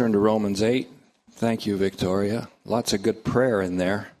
[0.00, 0.88] turn to Romans 8.
[1.32, 2.48] Thank you, Victoria.
[2.64, 4.12] Lots of good prayer in there.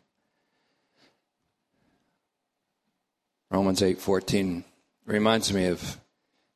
[3.50, 4.64] Romans 8:14
[5.06, 5.98] reminds me of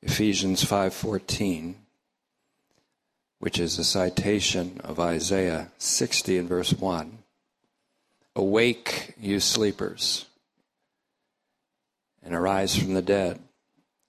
[0.03, 1.77] Ephesians 5:14,
[3.39, 7.25] which is a citation of Isaiah 60 and verse 1.
[8.37, 10.27] Awake, you sleepers,
[12.23, 13.41] and arise from the dead,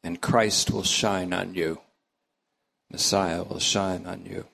[0.03, 1.79] and Christ will shine on you.
[2.91, 4.45] Messiah will shine on you.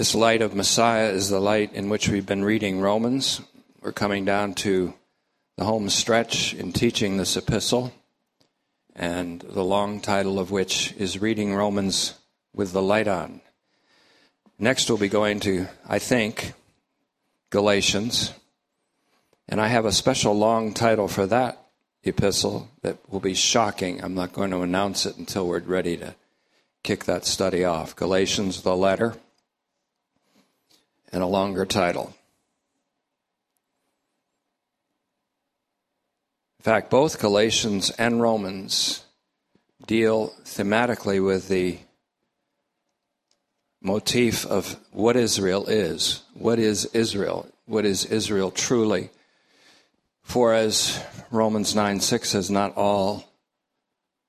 [0.00, 3.42] This light of Messiah is the light in which we've been reading Romans.
[3.82, 4.94] We're coming down to
[5.58, 7.92] the home stretch in teaching this epistle,
[8.96, 12.14] and the long title of which is Reading Romans
[12.54, 13.42] with the Light On.
[14.58, 16.54] Next, we'll be going to, I think,
[17.50, 18.32] Galatians,
[19.50, 21.62] and I have a special long title for that
[22.04, 24.02] epistle that will be shocking.
[24.02, 26.14] I'm not going to announce it until we're ready to
[26.82, 27.94] kick that study off.
[27.94, 29.16] Galatians, the letter,
[31.12, 32.14] and a longer title.
[36.58, 39.04] In fact, both Galatians and Romans
[39.86, 41.78] deal thematically with the
[43.80, 46.22] motif of what Israel is.
[46.34, 47.48] What is Israel?
[47.64, 49.10] What is Israel truly?
[50.22, 53.24] For as Romans 9 6 says, not all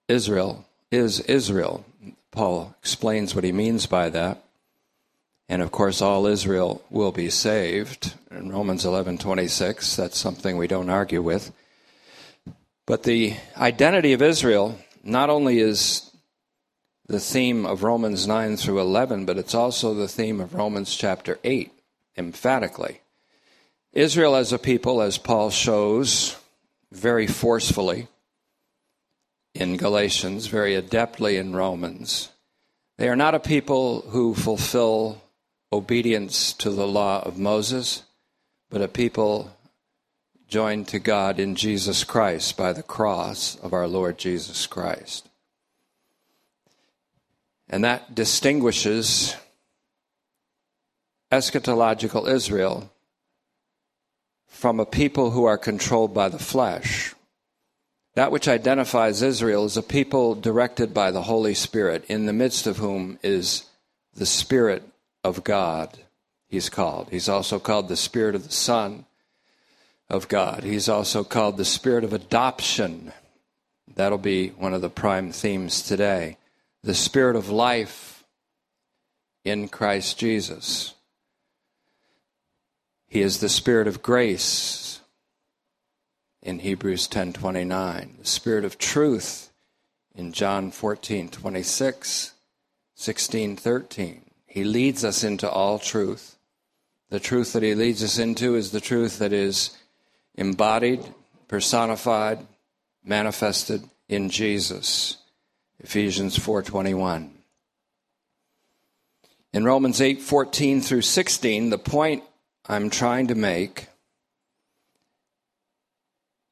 [0.08, 1.86] Israel is Israel.
[2.32, 4.44] Paul explains what he means by that.
[5.52, 8.14] And of course, all Israel will be saved.
[8.32, 11.52] In Romans 11:26, that's something we don't argue with.
[12.86, 16.10] But the identity of Israel not only is
[17.06, 21.38] the theme of Romans 9 through 11, but it's also the theme of Romans chapter
[21.44, 21.70] 8,
[22.16, 23.02] emphatically.
[23.92, 26.38] Israel as a people, as Paul shows
[26.94, 28.08] very forcefully
[29.54, 32.30] in Galatians, very adeptly in Romans,
[32.98, 35.21] they are not a people who fulfill
[35.74, 38.04] obedience to the law of Moses,
[38.70, 39.52] but a people
[40.48, 45.30] joined to God in Jesus Christ by the cross of our Lord Jesus Christ.
[47.70, 49.36] And that distinguishes
[51.32, 52.92] eschatological Israel
[54.48, 57.16] from a people who are controlled by the flesh.
[58.16, 62.68] That which identifies Israel is a people directed by the Holy Spirit, in the midst
[62.68, 63.64] of whom is
[64.14, 64.84] the Spirit
[65.24, 66.00] of God,
[66.48, 67.10] he's called.
[67.12, 69.06] He's also called the Spirit of the Son
[70.12, 70.64] of God.
[70.64, 73.14] He's also called the spirit of adoption.
[73.96, 76.38] That'll be one of the prime themes today.
[76.84, 78.26] The spirit of life
[79.46, 80.96] in Christ Jesus.
[83.08, 85.00] He is the spirit of grace
[86.42, 89.52] in Hebrews 10:29, the spirit of truth
[90.14, 92.34] in John 14:26,
[92.96, 94.31] 16:13.
[94.52, 96.36] He leads us into all truth.
[97.10, 99.78] The truth that he leads us into is the truth that is
[100.36, 101.06] embodied,
[101.48, 102.46] personified,
[103.02, 105.16] manifested in Jesus.
[105.80, 107.32] Ephesians 4:21.
[109.54, 112.22] In Romans 8:14 through 16, the point
[112.66, 113.88] I'm trying to make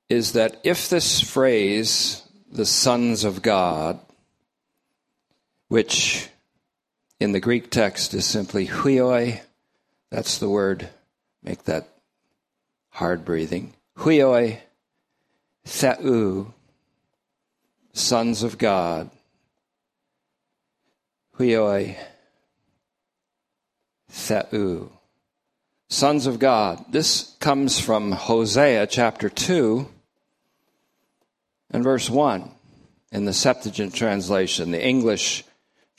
[0.07, 3.99] is that if this phrase the sons of God
[5.67, 6.29] which
[7.19, 9.41] in the Greek text is simply huioi
[10.09, 10.89] that's the word
[11.43, 11.87] make that
[12.89, 13.73] hard breathing.
[13.97, 14.59] Huioi
[15.65, 16.51] Theou,
[17.93, 19.11] sons of God.
[21.37, 21.95] Huioi
[24.11, 24.89] Theou,
[25.89, 26.83] sons of God.
[26.89, 29.87] This comes from Hosea chapter 2
[31.71, 32.49] and verse 1
[33.11, 34.71] in the Septuagint translation.
[34.71, 35.43] The English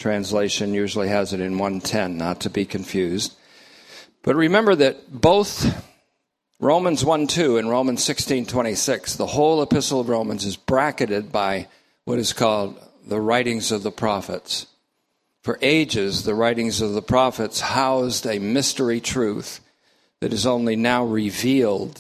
[0.01, 3.37] translation usually has it in 110, not to be confused.
[4.23, 5.87] But remember that both
[6.59, 11.69] Romans 1 2 and Romans 16 26, the whole epistle of Romans is bracketed by
[12.05, 14.67] what is called the writings of the prophets.
[15.43, 19.61] For ages, the writings of the prophets housed a mystery truth
[20.21, 21.99] that is only now revealed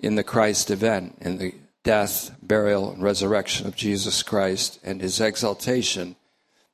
[0.00, 1.54] in the Christ event, in the
[1.84, 6.16] death, burial, and resurrection of Jesus Christ and his exaltation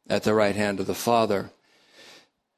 [0.08, 1.50] at the right hand of the Father.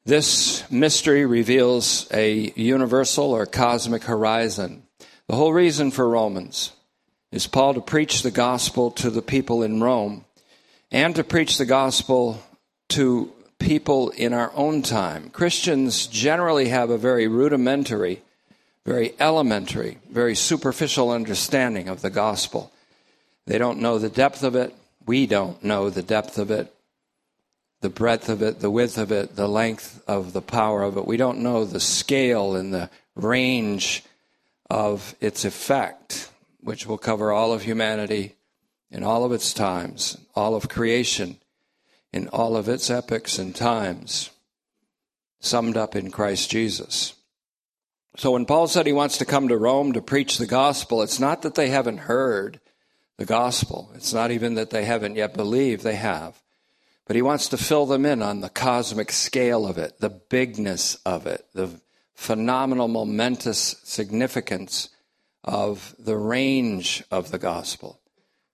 [0.04, 4.84] This mystery reveals a universal or cosmic horizon.
[5.26, 6.72] The whole reason for Romans
[7.32, 10.24] is Paul to preach the gospel to the people in Rome
[10.92, 12.40] and to preach the gospel
[12.90, 15.30] to people in our own time.
[15.30, 18.22] Christians generally have a very rudimentary,
[18.84, 22.70] very elementary, very superficial understanding of the gospel.
[23.46, 24.74] They don't know the depth of it.
[25.04, 26.72] We don't know the depth of it.
[27.80, 31.06] The breadth of it, the width of it, the length of the power of it.
[31.06, 34.02] We don't know the scale and the range
[34.70, 36.30] of its effect,
[36.60, 38.34] which will cover all of humanity
[38.90, 41.38] in all of its times, all of creation
[42.12, 44.30] in all of its epochs and times,
[45.40, 47.14] summed up in Christ Jesus.
[48.16, 51.20] So when Paul said he wants to come to Rome to preach the gospel, it's
[51.20, 52.58] not that they haven't heard
[53.18, 53.90] the gospel.
[53.94, 56.40] It's not even that they haven't yet believed, they have.
[57.06, 60.96] But he wants to fill them in on the cosmic scale of it, the bigness
[61.06, 61.80] of it, the
[62.14, 64.88] phenomenal, momentous significance
[65.44, 68.00] of the range of the gospel.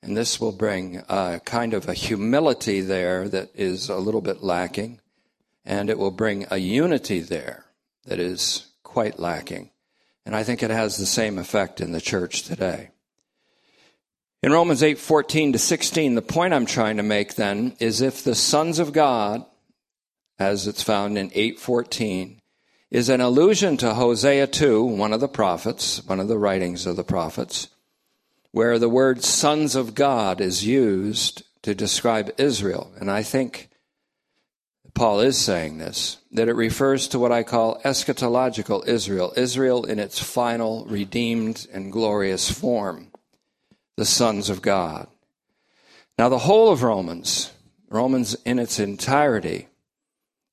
[0.03, 4.43] And this will bring a kind of a humility there that is a little bit
[4.43, 5.01] lacking,
[5.65, 7.65] and it will bring a unity there
[8.05, 9.71] that is quite lacking.
[10.27, 12.91] And I think it has the same effect in the church today.
[14.45, 18.25] In Romans 8 14 to 16, the point I'm trying to make then is if
[18.25, 19.45] the sons of God,
[20.37, 22.41] as it's found in 814,
[22.91, 26.97] is an allusion to Hosea 2, one of the prophets, one of the writings of
[26.97, 27.69] the prophets,
[28.51, 32.93] where the word sons of God is used to describe Israel.
[32.99, 33.71] And I think
[34.93, 40.01] Paul is saying this, that it refers to what I call eschatological Israel, Israel in
[40.01, 43.12] its final, redeemed, and glorious form
[43.97, 45.07] the sons of God.
[46.19, 47.53] Now, the whole of Romans,
[47.89, 49.69] Romans in its entirety,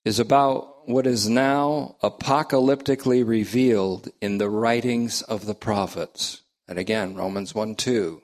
[0.06, 6.42] is about what is now apocalyptically revealed in the writings of the prophets.
[6.68, 8.22] And again, Romans 1 2,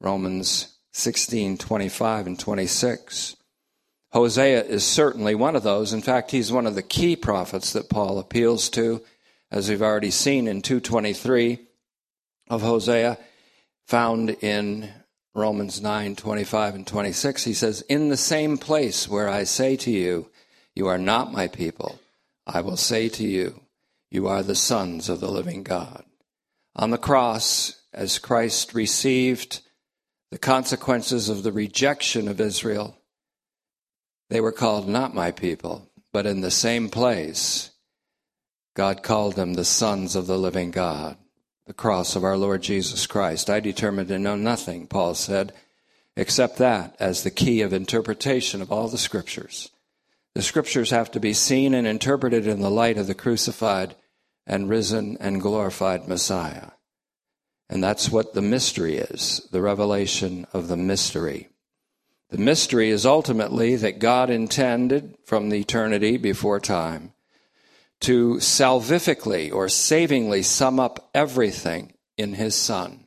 [0.00, 3.36] Romans 16 25 and 26.
[4.12, 5.92] Hosea is certainly one of those.
[5.92, 9.02] In fact, he's one of the key prophets that Paul appeals to,
[9.50, 11.58] as we've already seen in 223
[12.48, 13.18] of Hosea
[13.86, 14.90] found in
[15.34, 17.44] Romans 9 25 and 26.
[17.44, 20.30] He says, In the same place where I say to you,
[20.74, 21.98] You are not my people,
[22.46, 23.62] I will say to you,
[24.10, 26.04] You are the sons of the living God.
[26.76, 29.60] On the cross, as Christ received
[30.30, 32.96] the consequences of the rejection of Israel,
[34.30, 37.70] they were called not my people, but in the same place,
[38.74, 41.18] God called them the sons of the living God
[41.72, 43.48] the cross of our Lord Jesus Christ.
[43.48, 45.54] I determined to know nothing, Paul said,
[46.18, 49.70] except that as the key of interpretation of all the scriptures.
[50.34, 53.94] The scriptures have to be seen and interpreted in the light of the crucified
[54.46, 56.72] and risen and glorified Messiah.
[57.70, 61.48] And that's what the mystery is the revelation of the mystery.
[62.28, 67.14] The mystery is ultimately that God intended from the eternity before time
[68.02, 73.06] to salvifically or savingly sum up everything in his son.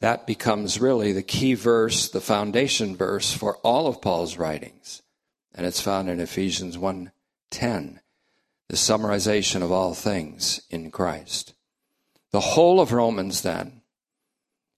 [0.00, 5.02] That becomes really the key verse, the foundation verse for all of Paul's writings.
[5.54, 8.00] And it's found in Ephesians 1:10,
[8.68, 11.52] the summarization of all things in Christ.
[12.30, 13.82] The whole of Romans then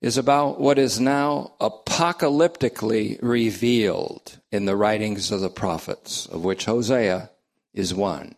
[0.00, 6.64] is about what is now apocalyptically revealed in the writings of the prophets, of which
[6.64, 7.30] Hosea
[7.74, 8.34] is one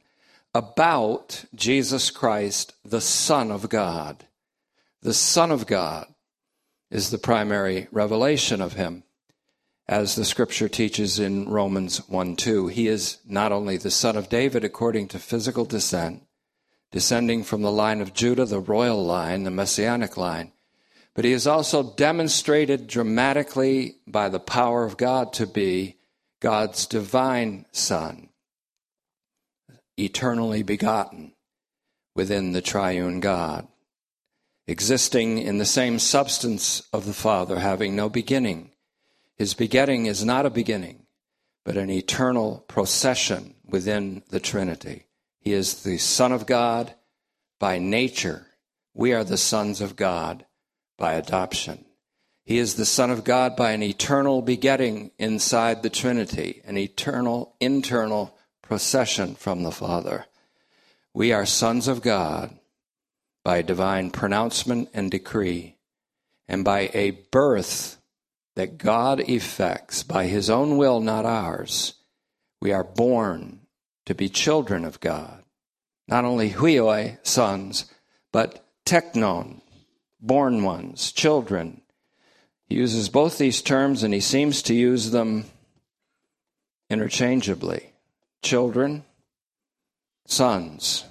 [0.54, 4.26] about Jesus Christ, the Son of God.
[5.00, 6.06] The Son of God
[6.90, 9.02] is the primary revelation of him.
[9.88, 14.28] As the scripture teaches in Romans 1 2, he is not only the son of
[14.28, 16.22] David according to physical descent,
[16.92, 20.52] descending from the line of Judah, the royal line, the messianic line,
[21.14, 25.96] but he is also demonstrated dramatically by the power of God to be
[26.40, 28.28] God's divine son
[29.96, 31.32] eternally begotten
[32.14, 33.66] within the triune God,
[34.66, 38.70] existing in the same substance of the Father, having no beginning.
[39.36, 41.06] His begetting is not a beginning,
[41.64, 45.06] but an eternal procession within the Trinity.
[45.40, 46.94] He is the Son of God
[47.58, 48.46] by nature.
[48.94, 50.44] We are the sons of God
[50.98, 51.84] by adoption.
[52.44, 57.56] He is the Son of God by an eternal begetting inside the Trinity, an eternal
[57.60, 58.36] internal
[58.72, 60.24] procession from the Father.
[61.12, 62.58] We are sons of God
[63.44, 65.76] by divine pronouncement and decree,
[66.48, 67.98] and by a birth
[68.56, 71.96] that God effects by his own will, not ours.
[72.62, 73.60] We are born
[74.06, 75.44] to be children of God.
[76.08, 77.92] Not only huioi, sons,
[78.32, 79.60] but teknon,
[80.18, 81.82] born ones, children.
[82.70, 85.44] He uses both these terms and he seems to use them
[86.88, 87.91] interchangeably
[88.42, 89.04] children,
[90.26, 91.04] sons.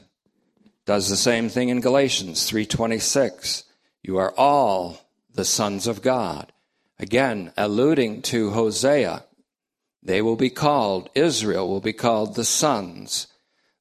[0.85, 3.63] Does the same thing in Galatians 3:26.
[4.03, 4.97] You are all
[5.33, 6.51] the sons of God.
[7.00, 9.25] Again, alluding to Hosea,
[10.03, 13.27] They will be called, Israel will be called the sons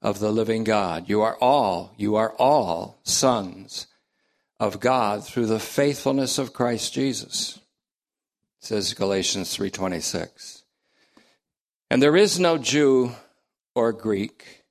[0.03, 1.09] of the living God.
[1.09, 3.87] You are all, you are all sons
[4.59, 7.59] of God through the faithfulness of Christ Jesus.
[8.59, 10.63] Says Galatians 3:26.
[11.91, 13.17] And there is no Jew
[13.75, 14.65] or Greek.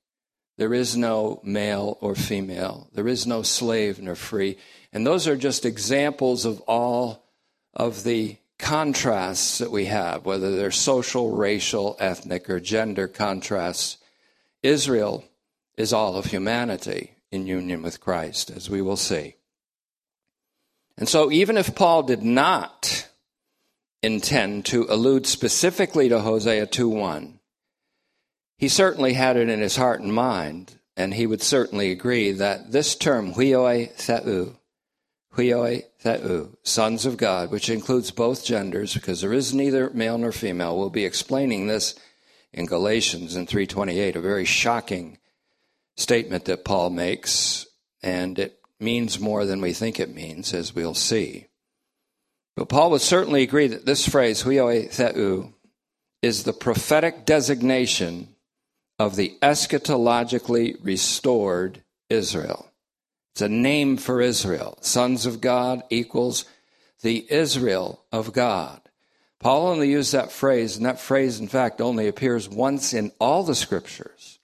[0.58, 2.88] There is no male or female.
[2.92, 4.58] There is no slave nor free.
[4.92, 7.24] And those are just examples of all
[7.72, 13.96] of the contrasts that we have, whether they're social, racial, ethnic, or gender contrasts.
[14.62, 15.24] Israel
[15.76, 19.36] is all of humanity in union with Christ, as we will see.
[20.98, 23.08] And so, even if Paul did not
[24.02, 27.39] intend to allude specifically to Hosea 2:1,
[28.60, 32.72] he certainly had it in his heart and mind, and he would certainly agree that
[32.72, 34.54] this term, huioi theou,
[35.34, 40.30] huioi theou, sons of God, which includes both genders, because there is neither male nor
[40.30, 41.94] female, we'll be explaining this
[42.52, 45.16] in Galatians in 328, a very shocking
[45.96, 47.66] statement that Paul makes,
[48.02, 51.46] and it means more than we think it means, as we'll see.
[52.56, 55.54] But Paul would certainly agree that this phrase, huioi theou,
[56.20, 58.28] is the prophetic designation
[59.00, 62.70] of the eschatologically restored Israel.
[63.32, 64.78] It's a name for Israel.
[64.82, 66.44] Sons of God equals
[67.02, 68.80] the Israel of God.
[69.38, 73.42] Paul only used that phrase, and that phrase, in fact, only appears once in all
[73.42, 74.38] the scriptures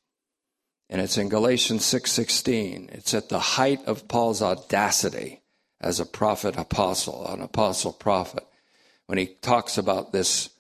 [0.89, 2.89] and it's in Galatians 6:16.
[2.93, 5.43] it's at the height of Paul's audacity
[5.81, 8.47] as a prophet apostle, an apostle prophet,
[9.07, 10.51] when he talks about this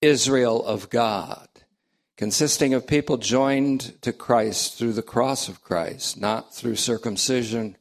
[0.00, 1.48] Israel of God,
[2.16, 7.76] consisting of people joined to Christ through the cross of Christ, not through circumcision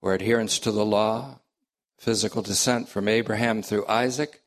[0.00, 1.40] or adherence to the law,
[1.98, 4.42] physical descent from Abraham through Isaac,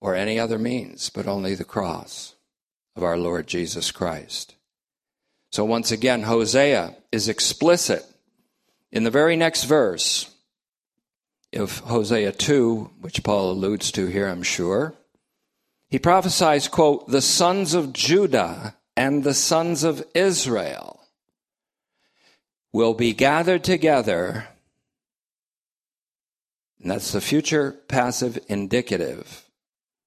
[0.00, 2.34] or any other means, but only the cross
[2.96, 4.54] of our Lord Jesus Christ.
[5.50, 8.04] So once again, Hosea is explicit
[8.90, 10.34] in the very next verse
[11.54, 14.94] of Hosea 2, which Paul alludes to here, I'm sure.
[15.88, 21.00] He prophesies, quote, the sons of Judah and the sons of Israel
[22.72, 24.48] will be gathered together.
[26.82, 29.48] And that's the future passive indicative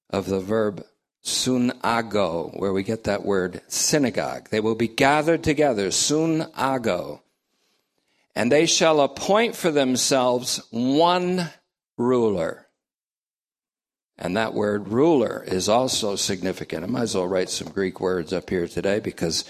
[0.09, 0.85] of the verb
[1.23, 4.49] sunago, where we get that word synagogue.
[4.49, 7.21] They will be gathered together, sunago,
[8.35, 11.49] and they shall appoint for themselves one
[11.97, 12.67] ruler.
[14.17, 16.83] And that word ruler is also significant.
[16.83, 19.45] I might as well write some Greek words up here today because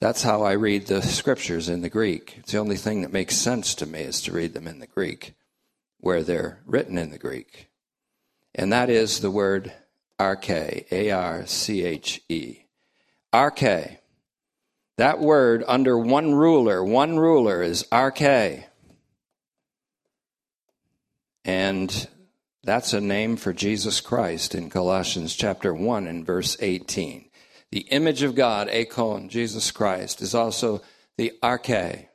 [0.00, 2.34] that's how I read the scriptures in the Greek.
[2.38, 4.86] It's the only thing that makes sense to me is to read them in the
[4.86, 5.34] Greek,
[5.98, 7.70] where they're written in the Greek.
[8.54, 9.72] And that is the word
[10.18, 12.66] arche, A R C H E.
[13.32, 13.98] Arche.
[14.96, 18.64] That word under one ruler, one ruler is arche.
[21.44, 22.08] And
[22.64, 27.28] that's a name for Jesus Christ in Colossians chapter 1 and verse 18.
[27.70, 30.80] The image of God, Eikon, Jesus Christ, is also
[31.18, 32.06] the arche.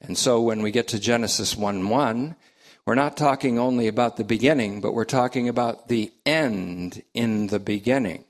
[0.00, 2.36] And so when we get to Genesis 1 1,
[2.84, 7.60] we're not talking only about the beginning, but we're talking about the end in the
[7.60, 8.24] beginning.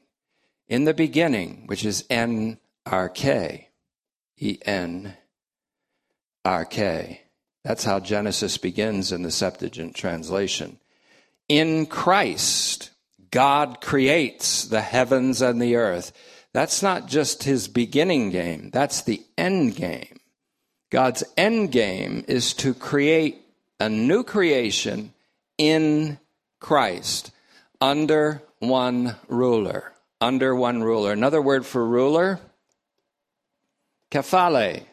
[0.67, 3.69] In the beginning, which is N R K,
[4.37, 5.17] E N
[6.45, 7.23] R K.
[7.65, 10.79] That's how Genesis begins in the Septuagint translation.
[11.49, 12.90] In Christ,
[13.31, 16.12] God creates the heavens and the earth.
[16.52, 20.21] That's not just his beginning game, that's the end game.
[20.90, 23.43] God's end game is to create
[23.78, 25.12] a new creation
[25.59, 26.19] in
[26.61, 27.31] Christ
[27.81, 29.93] under one ruler.
[30.21, 31.12] Under one ruler.
[31.12, 32.40] Another word for ruler,
[34.11, 34.85] kephale.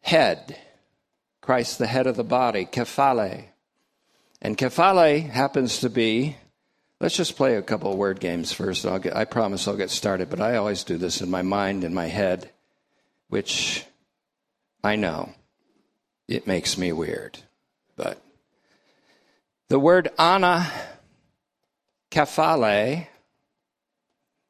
[0.00, 0.56] Head.
[1.44, 3.44] Christ, the head of the body, kephale.
[4.40, 6.36] And kephale happens to be,
[7.00, 8.86] let's just play a couple of word games first.
[8.86, 11.84] I'll get, I promise I'll get started, but I always do this in my mind,
[11.84, 12.50] in my head,
[13.28, 13.84] which
[14.82, 15.34] I know
[16.28, 17.38] it makes me weird.
[17.94, 18.22] But
[19.68, 20.70] the word ana
[22.10, 23.06] kephale,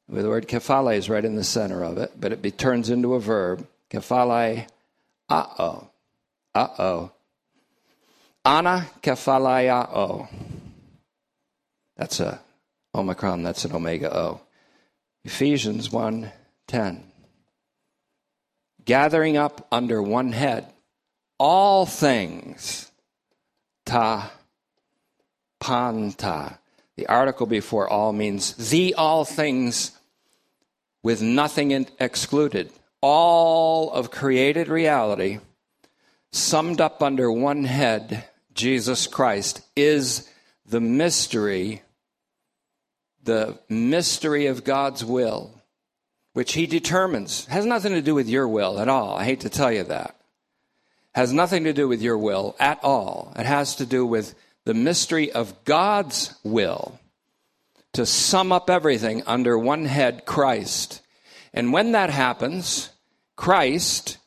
[0.08, 3.14] the word kephale is right in the center of it, but it be, turns into
[3.14, 3.66] a verb.
[3.90, 4.68] Kephale,
[5.28, 5.88] uh oh.
[6.54, 7.11] Uh oh.
[8.44, 10.28] Ana kephaleao.
[11.96, 12.40] That's a
[12.94, 14.40] omicron, that's an omega O.
[15.25, 16.30] Ephesians 1
[16.66, 17.04] 10.
[18.84, 20.75] Gathering up under one head
[21.38, 22.90] all things,
[23.84, 24.32] ta,
[25.61, 26.58] panta,
[26.96, 29.90] The article before all means the all things
[31.02, 32.70] with nothing excluded.
[33.00, 35.40] All of created reality
[36.34, 38.24] summed up under one head,
[38.54, 40.28] Jesus Christ, is
[40.66, 41.82] the mystery,
[43.22, 45.62] the mystery of God's will,
[46.32, 47.46] which He determines.
[47.46, 49.16] Has nothing to do with your will at all.
[49.16, 50.16] I hate to tell you that.
[51.14, 53.32] Has nothing to do with your will at all.
[53.38, 56.98] It has to do with the mystery of God's will
[57.92, 61.00] to sum up everything under one head, Christ.
[61.52, 62.90] And when that happens,
[63.36, 64.18] Christ,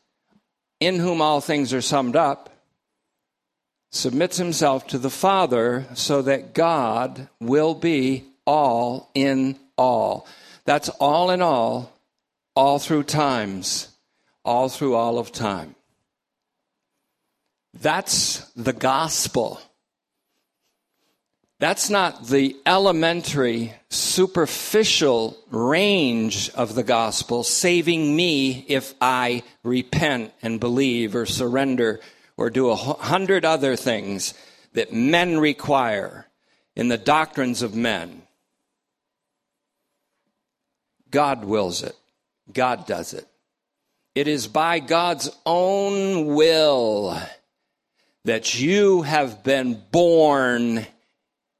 [0.79, 2.49] in whom all things are summed up,
[3.91, 10.27] submits himself to the Father so that God will be all in all.
[10.65, 11.93] That's all in all,
[12.55, 13.89] all through times,
[14.43, 15.75] all through all of time.
[17.73, 19.61] That's the gospel.
[21.59, 30.59] That's not the elementary, superficial range of the gospel, saving me if I repent and
[30.59, 31.99] believe or surrender
[32.35, 34.35] or do a hundred other things
[34.73, 36.27] that men require
[36.75, 38.21] in the doctrines of men.
[41.09, 41.95] God wills it,
[42.53, 43.27] God does it.
[44.13, 47.19] It is by God's own will
[48.25, 50.85] that you have been born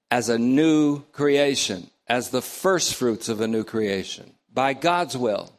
[0.10, 5.52] as a new creation, as the first fruits of a new creation, by God's will.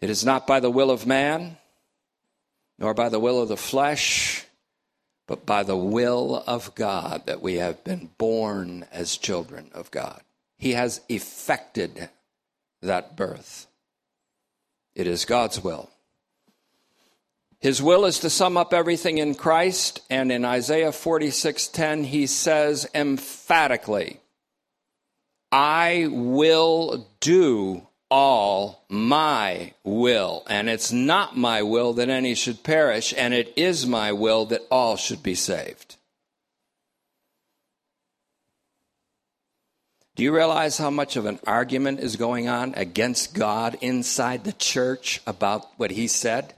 [0.00, 1.56] It is not by the will of man,
[2.78, 4.44] nor by the will of the flesh,
[5.26, 10.20] but by the will of God that we have been born as children of God.
[10.58, 12.10] He has effected
[12.82, 13.66] that birth.
[14.94, 15.90] It is God's will.
[17.60, 22.86] His will is to sum up everything in Christ, and in Isaiah 46:10 he says
[22.94, 24.20] emphatically,
[25.50, 33.14] I will do all my will, and it's not my will that any should perish,
[33.16, 35.96] and it is my will that all should be saved.
[40.14, 44.52] Do you realize how much of an argument is going on against God inside the
[44.52, 46.54] church about what he said?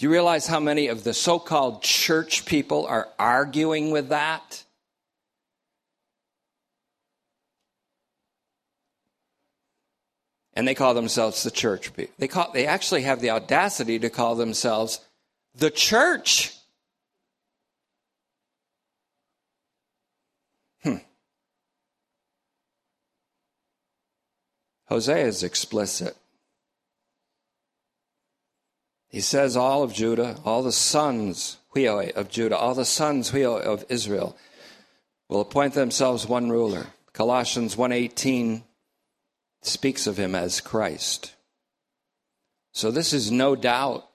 [0.00, 4.64] Do you realize how many of the so called church people are arguing with that?
[10.54, 12.14] And they call themselves the church people.
[12.18, 15.00] They, call, they actually have the audacity to call themselves
[15.54, 16.54] the church.
[20.82, 20.96] Hmm.
[24.86, 26.16] Hosea is explicit.
[29.10, 34.36] He says, All of Judah, all the sons of Judah, all the sons of Israel
[35.28, 36.86] will appoint themselves one ruler.
[37.12, 38.62] Colossians 1:18
[39.62, 41.34] speaks of him as Christ.
[42.72, 44.08] So this is no doubt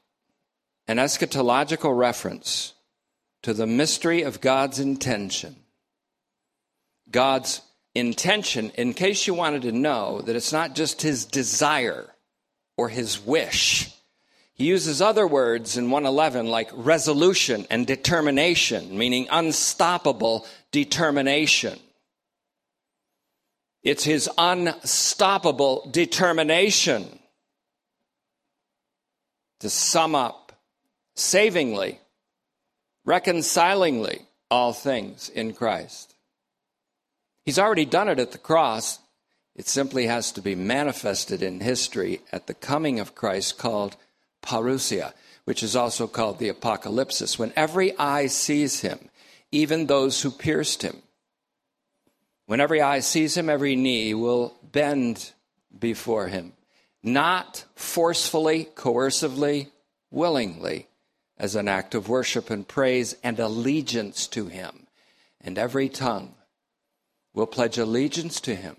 [0.88, 2.73] an eschatological reference
[3.43, 5.58] to the mystery of God's intention.
[7.12, 7.62] God's
[7.93, 12.13] intention, in case you wanted to know that it's not just his desire
[12.77, 13.91] or his wish
[14.55, 21.77] he uses other words in 111 like resolution and determination, meaning unstoppable determination.
[23.83, 27.19] It's his unstoppable determination
[29.59, 30.53] to sum up
[31.15, 31.99] savingly,
[33.03, 36.15] reconcilingly all things in Christ.
[37.43, 38.99] He's already done it at the cross.
[39.53, 43.97] It simply has to be manifested in history at the coming of Christ called
[44.45, 45.13] parousia,
[45.45, 49.10] which is also called the apocalypsis, when every eye sees him,
[49.51, 51.01] even those who pierced him.
[52.45, 55.31] When every eye sees him, every knee will bend
[55.77, 56.53] before him,
[57.01, 59.71] not forcefully, coercively,
[60.12, 60.88] willingly,
[61.38, 64.88] as an act of worship and praise and allegiance to him.
[65.41, 66.36] And every tongue
[67.34, 68.77] will pledge allegiance to him.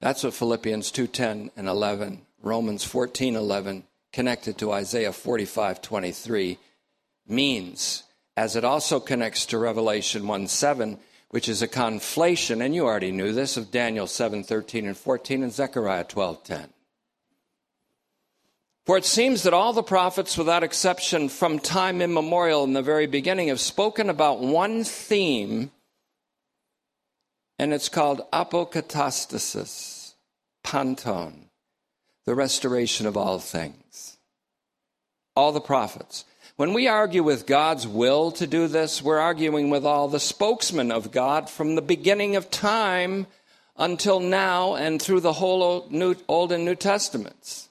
[0.00, 3.82] That's what Philippians 2:10 and 11 Romans 14:11
[4.12, 6.58] connected to Isaiah 45:23
[7.26, 8.04] means
[8.36, 13.32] as it also connects to Revelation 1:7 which is a conflation and you already knew
[13.32, 16.72] this of Daniel 7:13 and 14 and Zechariah 12:10
[18.84, 23.08] for it seems that all the prophets, without exception, from time immemorial in the very
[23.08, 25.72] beginning, have spoken about one theme,
[27.58, 30.14] and it's called apokatastasis,
[30.62, 31.45] panton
[32.26, 34.18] the restoration of all things.
[35.34, 36.24] All the prophets.
[36.56, 40.90] When we argue with God's will to do this, we're arguing with all the spokesmen
[40.90, 43.26] of God from the beginning of time
[43.76, 45.62] until now and through the whole
[46.28, 47.68] Old, and New Testaments.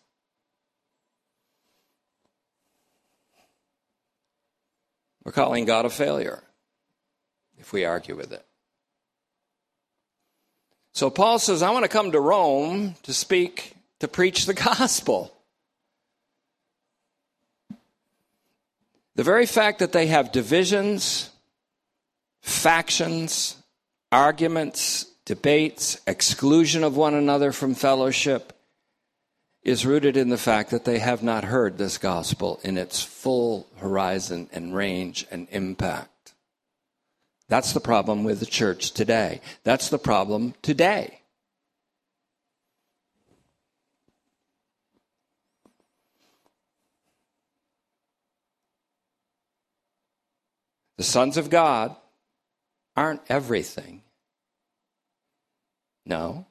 [5.24, 6.44] We're calling God a failure
[7.58, 8.46] if we argue with it.
[10.94, 13.75] So Paul says, I want to come to Rome to speak,
[14.06, 15.34] to preach the gospel.
[19.16, 21.32] The very fact that they have divisions,
[22.42, 23.58] factions,
[24.12, 28.54] arguments, debates, exclusion of one another from fellowship
[29.64, 33.66] is rooted in the fact that they have not heard this gospel in its full
[33.78, 36.36] horizon and range and impact.
[37.48, 39.42] That's the problem with the church today.
[39.64, 41.22] That's the problem today.
[50.98, 51.96] The sons of God
[52.96, 54.02] aren't everything.
[56.06, 56.46] No.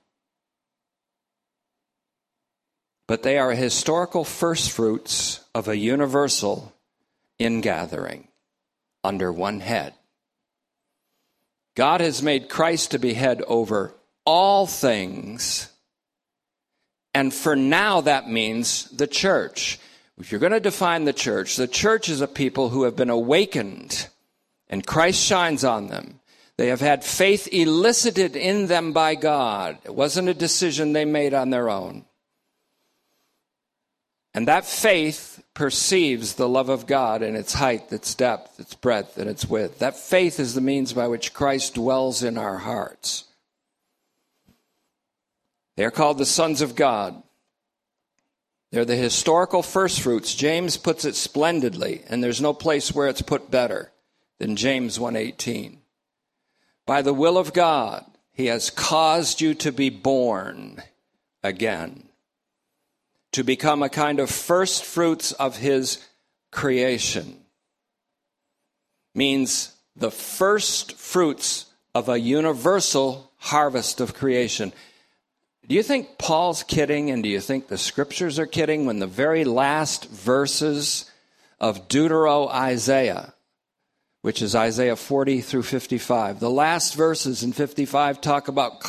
[3.06, 6.74] But they are historical firstfruits of a universal
[7.38, 8.28] ingathering
[9.02, 9.94] under one head.
[11.74, 15.70] God has made Christ to be head over all things.
[17.12, 19.78] And for now, that means the church.
[20.18, 23.10] If you're going to define the church, the church is a people who have been
[23.10, 24.08] awakened
[24.74, 26.18] and Christ shines on them.
[26.56, 29.78] They have had faith elicited in them by God.
[29.84, 32.04] It wasn't a decision they made on their own.
[34.34, 39.16] And that faith perceives the love of God in its height, its depth, its breadth,
[39.16, 39.78] and its width.
[39.78, 43.26] That faith is the means by which Christ dwells in our hearts.
[45.76, 47.22] They are called the sons of God.
[48.72, 50.34] They're the historical firstfruits.
[50.34, 53.92] James puts it splendidly, and there's no place where it's put better
[54.38, 55.80] than James 1:18.
[56.86, 60.82] By the will of God, he has caused you to be born
[61.42, 62.08] again,
[63.32, 65.98] to become a kind of first fruits of his
[66.50, 67.44] creation.
[69.14, 74.72] Means the first fruits of a universal harvest of creation.
[75.68, 79.06] Do you think Paul's kidding and do you think the scriptures are kidding when the
[79.06, 81.10] very last verses
[81.60, 83.33] of Deutero Isaiah
[84.24, 86.40] which is Isaiah 40 through 55.
[86.40, 88.82] The last verses in 55 talk about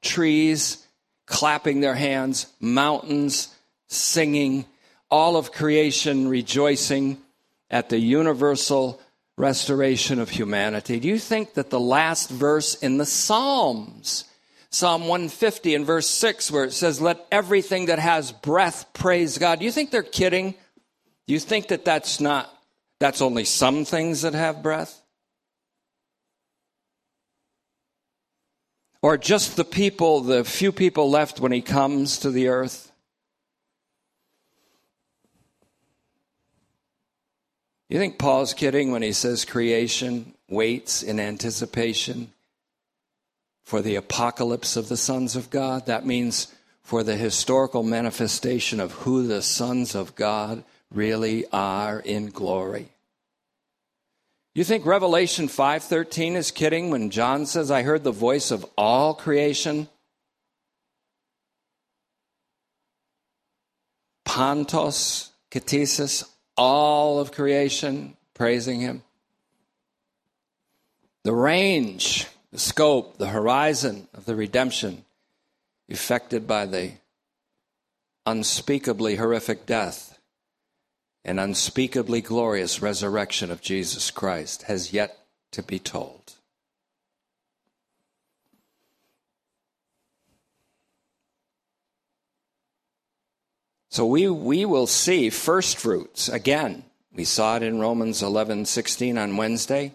[0.00, 0.86] trees
[1.26, 3.52] clapping their hands, mountains
[3.88, 4.64] singing,
[5.10, 7.20] all of creation rejoicing
[7.68, 9.00] at the universal
[9.36, 11.00] restoration of humanity.
[11.00, 14.22] Do you think that the last verse in the Psalms,
[14.70, 19.58] Psalm 150 and verse 6, where it says, Let everything that has breath praise God,
[19.58, 20.54] do you think they're kidding?
[21.26, 22.55] Do you think that that's not
[22.98, 25.02] that's only some things that have breath?
[29.02, 32.90] Or just the people, the few people left when he comes to the earth?
[37.88, 42.32] You think Paul's kidding when he says creation waits in anticipation
[43.64, 45.86] for the apocalypse of the sons of God?
[45.86, 52.30] That means for the historical manifestation of who the sons of God really are in
[52.30, 52.88] glory.
[54.54, 59.14] You think Revelation 5:13 is kidding when John says I heard the voice of all
[59.14, 59.88] creation?
[64.24, 66.24] Pantos, Katesis,
[66.56, 69.02] all of creation praising him.
[71.22, 75.04] The range, the scope, the horizon of the redemption
[75.88, 76.92] effected by the
[78.24, 80.15] unspeakably horrific death
[81.26, 85.18] and unspeakably glorious resurrection of Jesus Christ has yet
[85.50, 86.34] to be told.
[93.90, 96.84] So we, we will see first fruits again.
[97.12, 99.94] We saw it in Romans 11 16 on Wednesday.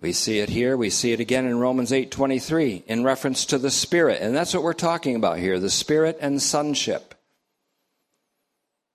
[0.00, 0.76] We see it here.
[0.76, 4.20] We see it again in Romans 8:23 in reference to the Spirit.
[4.20, 7.11] And that's what we're talking about here, the Spirit and sonship.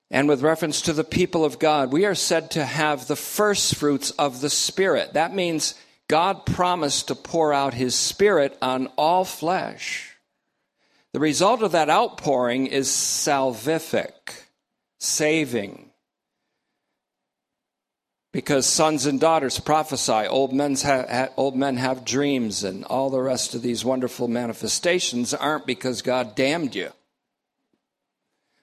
[0.10, 3.76] And with reference to the people of God, we are said to have the first
[3.76, 5.14] fruits of the Spirit.
[5.14, 5.76] That means
[6.08, 10.16] God promised to pour out His Spirit on all flesh.
[11.12, 14.44] The result of that outpouring is salvific,
[15.00, 15.90] saving.
[18.32, 23.22] Because sons and daughters prophesy, old, men's ha- old men have dreams, and all the
[23.22, 26.92] rest of these wonderful manifestations aren't because God damned you.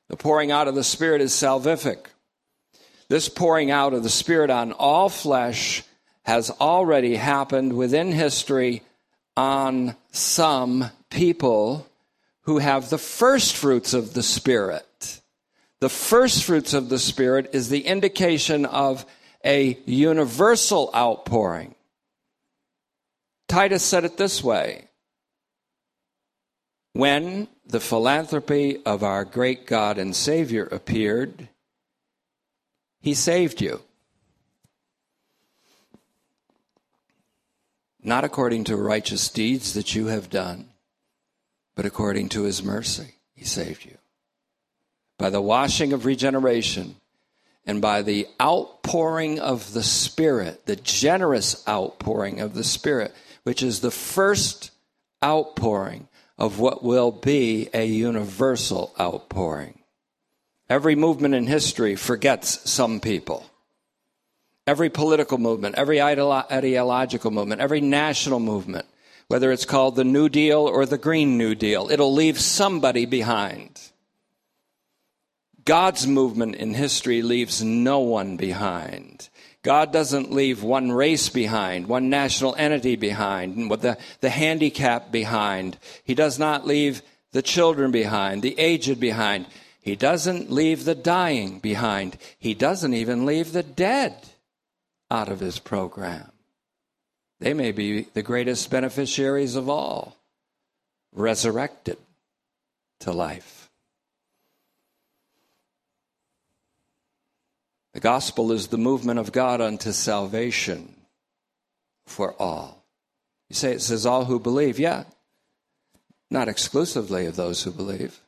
[0.08, 2.06] The pouring out of the Spirit is salvific.
[3.08, 5.82] This pouring out of the Spirit on all flesh
[6.22, 8.82] has already happened within history
[9.36, 11.86] on some people
[12.42, 15.20] who have the first fruits of the Spirit.
[15.80, 19.04] The first fruits of the Spirit is the indication of
[19.44, 21.74] a universal outpouring.
[23.48, 24.88] Titus said it this way
[26.94, 31.48] When the philanthropy of our great God and Savior appeared,
[33.00, 33.80] he saved you.
[38.02, 40.68] Not according to righteous deeds that you have done,
[41.74, 43.96] but according to his mercy, he saved you.
[45.18, 46.96] By the washing of regeneration
[47.66, 53.80] and by the outpouring of the Spirit, the generous outpouring of the Spirit, which is
[53.80, 54.70] the first
[55.22, 59.78] outpouring of what will be a universal outpouring.
[60.68, 63.46] Every movement in history forgets some people.
[64.66, 68.86] Every political movement, every ideological movement, every national movement,
[69.28, 73.90] whether it's called the New Deal or the Green New Deal, it'll leave somebody behind.
[75.64, 79.28] God's movement in history leaves no one behind.
[79.64, 85.10] God doesn't leave one race behind, one national entity behind, and with the, the handicap
[85.10, 85.78] behind.
[86.04, 89.46] He does not leave the children behind, the aged behind.
[89.80, 92.18] He doesn't leave the dying behind.
[92.38, 94.14] He doesn't even leave the dead
[95.10, 96.30] out of his program.
[97.40, 100.18] They may be the greatest beneficiaries of all,
[101.10, 101.96] resurrected
[103.00, 103.63] to life.
[107.94, 110.94] The gospel is the movement of God unto salvation
[112.06, 112.84] for all.
[113.48, 114.80] You say it says all who believe.
[114.80, 115.04] Yeah,
[116.28, 118.20] not exclusively of those who believe.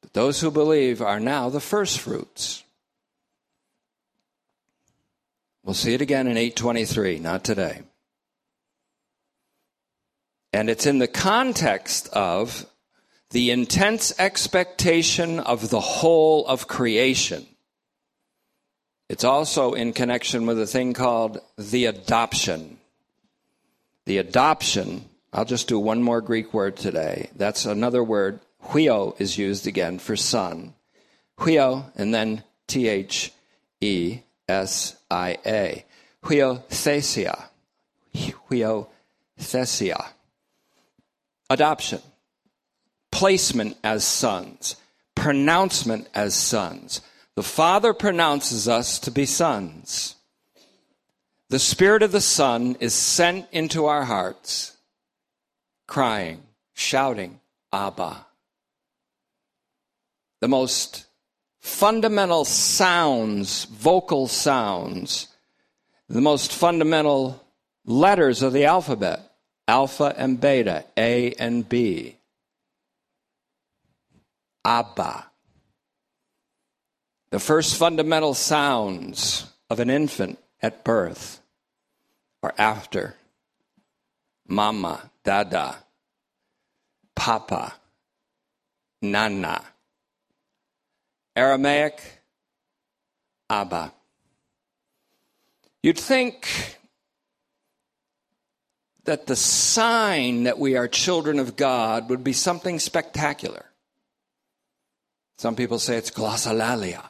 [0.00, 2.64] But those who believe are now the first fruits.
[5.62, 7.82] We'll see it again in 823, not today.
[10.54, 12.64] And it's in the context of
[13.30, 17.46] the intense expectation of the whole of creation.
[19.08, 22.78] It's also in connection with a thing called the adoption.
[24.06, 27.30] The adoption, I'll just do one more Greek word today.
[27.36, 30.74] That's another word Huio is used again for son.
[31.38, 33.32] Huio and then T H
[33.80, 35.84] E S I A.
[36.22, 37.44] Huiothesia.
[38.14, 40.06] Huiothesia.
[41.50, 42.00] Adoption.
[43.10, 44.76] Placement as sons.
[45.14, 47.02] Pronouncement as sons.
[47.36, 50.16] The Father pronounces us to be sons.
[51.50, 54.76] The Spirit of the Son is sent into our hearts,
[55.86, 56.42] crying,
[56.74, 57.40] shouting,
[57.72, 58.26] Abba
[60.44, 61.06] the most
[61.62, 65.28] fundamental sounds, vocal sounds,
[66.06, 67.42] the most fundamental
[67.86, 69.20] letters of the alphabet
[69.66, 72.18] alpha and beta, A and B.
[74.66, 75.30] Abba.
[77.34, 81.40] The first fundamental sounds of an infant at birth
[82.44, 83.16] are after.
[84.46, 85.78] Mama, Dada,
[87.16, 87.74] Papa,
[89.02, 89.64] Nana.
[91.34, 92.22] Aramaic,
[93.50, 93.92] Abba.
[95.82, 96.78] You'd think
[99.06, 103.64] that the sign that we are children of God would be something spectacular.
[105.36, 107.02] Some people say it's glossolalia,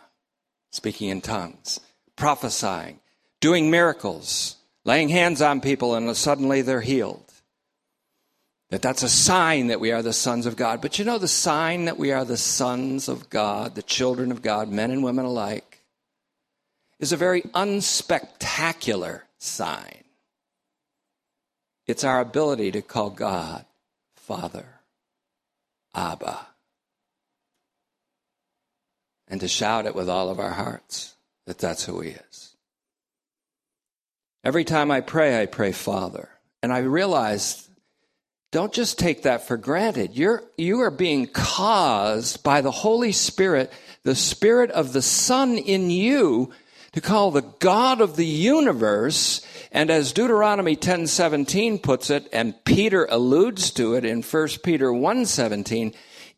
[0.75, 1.81] speaking in tongues,
[2.17, 2.99] prophesying,
[3.41, 7.25] doing miracles, laying hands on people, and suddenly they're healed
[8.75, 10.81] that that's a sign that we are the sons of God.
[10.81, 14.43] But you know the sign that we are the sons of God, the children of
[14.43, 15.85] God, men and women alike,
[16.99, 20.03] is a very unspectacular sign.
[21.87, 23.65] It's our ability to call God
[24.17, 24.81] Father,
[25.95, 26.49] Abba,
[29.29, 31.15] and to shout it with all of our hearts
[31.47, 32.57] that that's who He is.
[34.43, 36.29] Every time I pray, I pray Father.
[36.63, 37.69] And I realize
[38.53, 40.17] don't just take that for granted.
[40.17, 43.73] You're, you are being caused by the Holy Spirit,
[44.05, 46.53] the Spirit of the Son in you,
[46.93, 49.45] to call the God of the universe.
[49.73, 55.93] And as Deuteronomy 10:17 puts it, and Peter alludes to it in 1 Peter 1:17,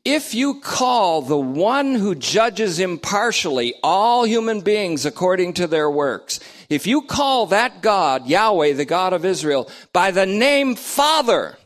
[0.06, 6.38] if you call the one who judges impartially all human beings according to their works,
[6.68, 11.58] if you call that God, Yahweh, the God of Israel, by the name Father,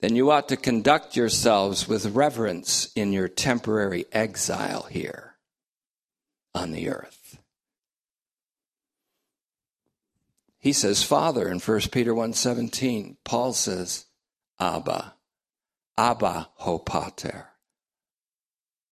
[0.00, 5.36] then you ought to conduct yourselves with reverence in your temporary exile here
[6.56, 7.38] on the earth.
[10.58, 13.16] He says Father in 1 Peter 1:17.
[13.22, 14.06] Paul says
[14.58, 15.15] Abba.
[15.98, 17.48] Abba ho pater.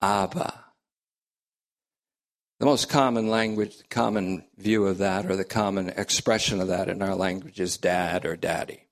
[0.00, 0.64] Abba.
[2.60, 6.88] The most common language, the common view of that, or the common expression of that
[6.88, 8.84] in our language is dad or daddy.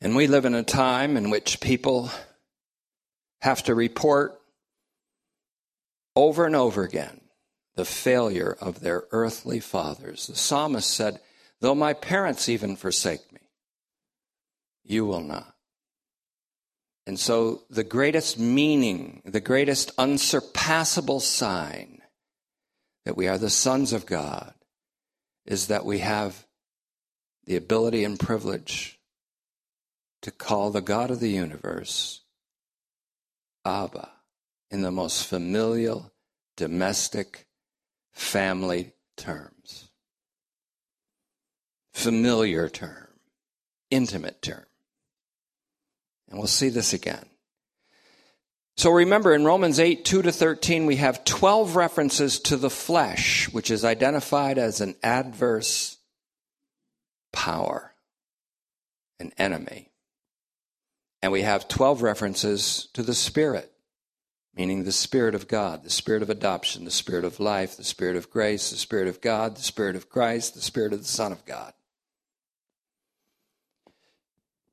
[0.00, 2.10] And we live in a time in which people
[3.40, 4.38] have to report
[6.14, 7.20] over and over again
[7.74, 10.26] the failure of their earthly fathers.
[10.26, 11.20] The psalmist said,
[11.60, 13.25] Though my parents even forsake
[14.86, 15.54] you will not.
[17.06, 22.02] And so, the greatest meaning, the greatest unsurpassable sign
[23.04, 24.54] that we are the sons of God
[25.44, 26.46] is that we have
[27.44, 28.98] the ability and privilege
[30.22, 32.22] to call the God of the universe
[33.64, 34.10] Abba
[34.70, 36.12] in the most familial,
[36.56, 37.46] domestic,
[38.12, 39.90] family terms.
[41.92, 43.08] Familiar term,
[43.90, 44.66] intimate term.
[46.28, 47.24] And we'll see this again.
[48.76, 53.48] So remember in Romans 8, 2 to 13, we have 12 references to the flesh,
[53.52, 55.96] which is identified as an adverse
[57.32, 57.94] power,
[59.18, 59.90] an enemy.
[61.22, 63.72] And we have 12 references to the Spirit,
[64.54, 68.16] meaning the Spirit of God, the Spirit of adoption, the Spirit of life, the Spirit
[68.16, 71.32] of grace, the Spirit of God, the Spirit of Christ, the Spirit of the Son
[71.32, 71.72] of God.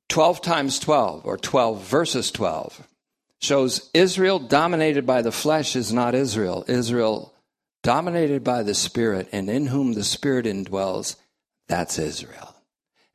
[0.10, 2.88] 12 times 12, or 12 verses 12,
[3.40, 6.64] shows Israel dominated by the flesh is not Israel.
[6.68, 7.34] Israel
[7.82, 11.16] dominated by the Spirit, and in whom the Spirit indwells,
[11.68, 12.56] that's Israel.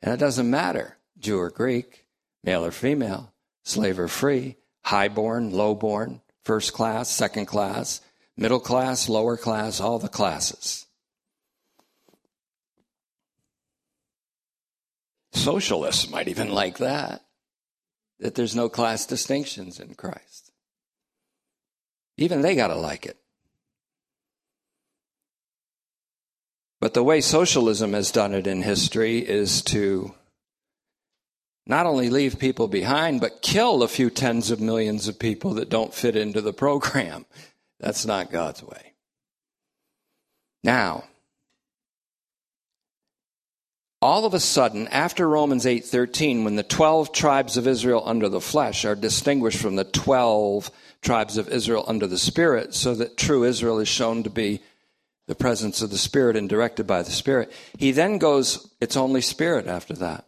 [0.01, 2.05] And it doesn't matter, Jew or Greek,
[2.43, 8.01] male or female, slave or free, highborn, lowborn, first class, second class,
[8.37, 10.85] middle class, lower class, all the classes.
[15.31, 17.21] Socialists might even like that,
[18.19, 20.51] that there's no class distinctions in Christ.
[22.17, 23.17] Even they got to like it.
[26.81, 30.13] But the way socialism has done it in history is to
[31.65, 35.69] not only leave people behind, but kill a few tens of millions of people that
[35.69, 37.25] don't fit into the program.
[37.79, 38.93] That's not God's way.
[40.63, 41.03] Now,
[44.01, 48.41] all of a sudden after Romans 8:13 when the 12 tribes of Israel under the
[48.41, 53.43] flesh are distinguished from the 12 tribes of Israel under the spirit so that true
[53.43, 54.61] Israel is shown to be
[55.27, 59.21] the presence of the spirit and directed by the spirit he then goes it's only
[59.21, 60.25] spirit after that.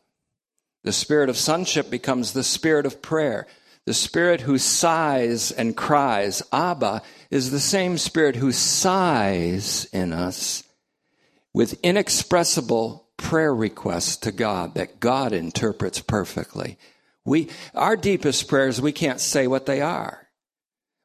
[0.84, 3.48] The spirit of sonship becomes the spirit of prayer.
[3.86, 10.64] The spirit who sighs and cries abba is the same spirit who sighs in us
[11.54, 16.78] with inexpressible prayer requests to God that God interprets perfectly.
[17.24, 20.28] We, our deepest prayers, we can't say what they are.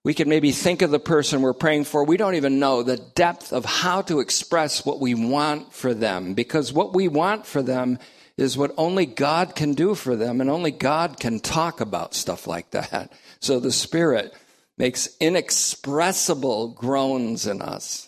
[0.02, 2.04] We can maybe think of the person we're praying for.
[2.04, 6.34] We don't even know the depth of how to express what we want for them
[6.34, 7.98] because what we want for them
[8.36, 12.46] is what only God can do for them and only God can talk about stuff
[12.46, 13.12] like that.
[13.40, 14.32] So the Spirit
[14.78, 18.05] makes inexpressible groans in us.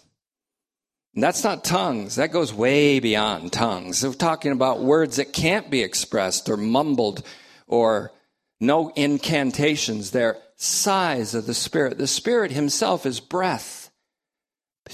[1.15, 2.17] That's not tongues.
[2.17, 4.05] That goes way beyond tongues.
[4.05, 7.25] We're talking about words that can't be expressed or mumbled
[7.67, 8.13] or
[8.61, 10.11] no incantations.
[10.11, 11.99] They're sighs of the Spirit.
[11.99, 13.91] The Spirit Himself is breath,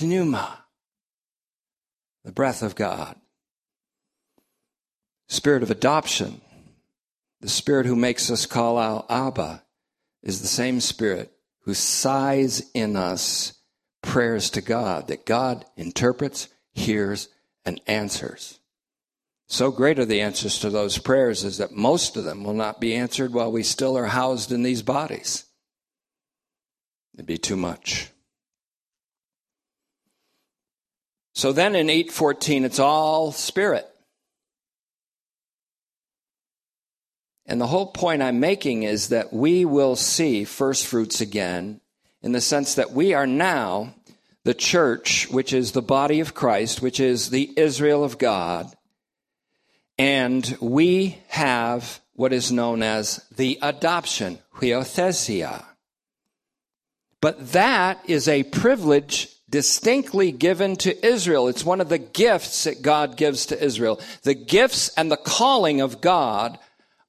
[0.01, 0.65] pneuma,
[2.25, 3.17] the breath of God.
[5.29, 6.41] Spirit of adoption,
[7.41, 9.63] the Spirit who makes us call out Abba,
[10.23, 13.55] is the same Spirit who sighs in us
[14.05, 17.29] prayers to God that God interprets, hears,
[17.65, 18.61] and answers.
[19.47, 22.81] So great are the answers to those prayers is that most of them will not
[22.81, 25.45] be answered while we still are housed in these bodies.
[27.15, 28.11] It'd be too much.
[31.35, 33.89] So then in 814, it's all spirit.
[37.47, 41.81] And the whole point I'm making is that we will see first fruits again
[42.23, 43.95] in the sense that we are now
[44.45, 48.73] the church, which is the body of Christ, which is the Israel of God,
[49.99, 55.65] and we have what is known as the adoption, huiothesia.
[57.21, 61.49] But that is a privilege distinctly given to Israel.
[61.49, 64.01] It's one of the gifts that God gives to Israel.
[64.23, 66.59] The gifts and the calling of God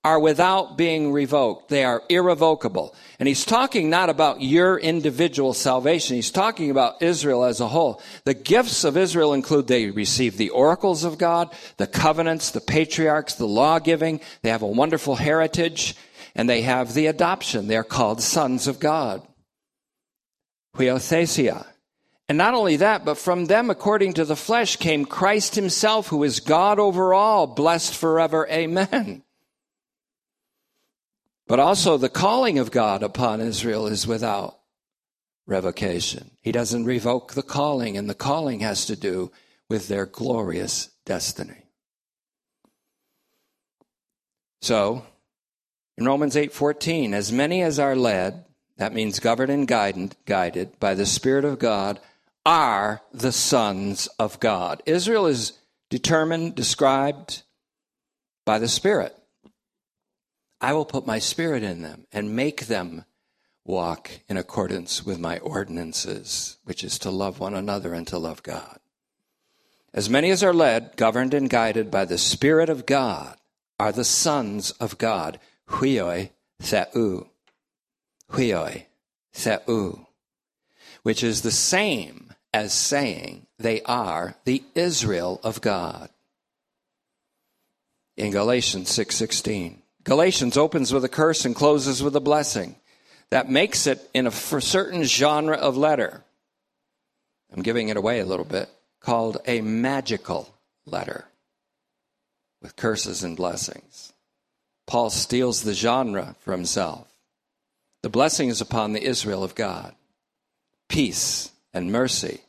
[0.06, 1.70] are without being revoked.
[1.70, 2.94] They are irrevocable.
[3.18, 6.16] And he's talking not about your individual salvation.
[6.16, 8.04] He's talking about Israel as a whole.
[8.24, 13.34] The gifts of Israel include they receive the oracles of God, the covenants, the patriarchs,
[13.34, 14.22] the law giving.
[14.44, 15.96] They have a wonderful heritage
[16.36, 17.68] and they have the adoption.
[17.68, 19.28] They're called sons of God.
[20.78, 21.66] Huiothesia.
[22.30, 26.24] And not only that, but from them, according to the flesh, came Christ himself, who
[26.24, 28.48] is God over all, blessed forever.
[28.48, 29.24] Amen.
[31.48, 34.60] But also the calling of God upon Israel is without
[35.46, 36.32] revocation.
[36.42, 39.32] He doesn't revoke the calling, and the calling has to do
[39.70, 41.66] with their glorious destiny.
[44.62, 45.06] So,
[45.98, 48.46] in Romans 8:14, as many as are led,
[48.78, 52.00] that means governed and guided, guided by the Spirit of God,
[52.46, 54.82] are the sons of God.
[54.86, 55.54] Israel is
[55.90, 57.44] determined, described
[58.46, 59.16] by the Spirit.
[60.66, 63.06] I will put my spirit in them and make them
[63.64, 68.42] walk in accordance with my ordinances, which is to love one another and to love
[68.42, 68.80] God.
[69.94, 73.38] As many as are led, governed, and guided by the Spirit of God
[73.80, 75.40] are the sons of God.
[75.70, 77.28] Huioi theou.
[78.32, 78.86] Huioi
[79.36, 80.08] theou.
[81.04, 86.10] Which is the same as saying they are the Israel of God.
[88.18, 89.84] In Galatians 6:16.
[90.06, 92.76] Galatians opens with a curse and closes with a blessing.
[93.32, 96.24] That makes it in a certain genre of letter.
[97.52, 100.54] I'm giving it away a little bit, called a magical
[100.86, 101.26] letter
[102.62, 104.14] with curses and blessings.
[104.86, 107.08] Paul steals the genre for himself.
[108.04, 109.96] The blessing is upon the Israel of God,
[110.88, 112.42] peace and mercy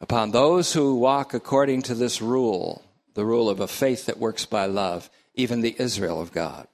[0.00, 2.82] upon those who walk according to this rule,
[3.14, 6.68] the rule of a faith that works by love even the Israel of God.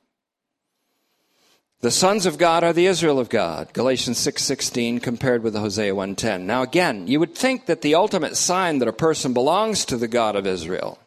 [1.80, 3.72] The sons of God are the Israel of God.
[3.72, 6.44] Galatians 6:16 compared with Hosea 1:10.
[6.44, 10.09] Now again, you would think that the ultimate sign that a person belongs to the
[10.09, 10.98] God of Israel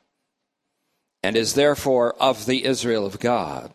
[1.22, 3.74] and is therefore of the Israel of God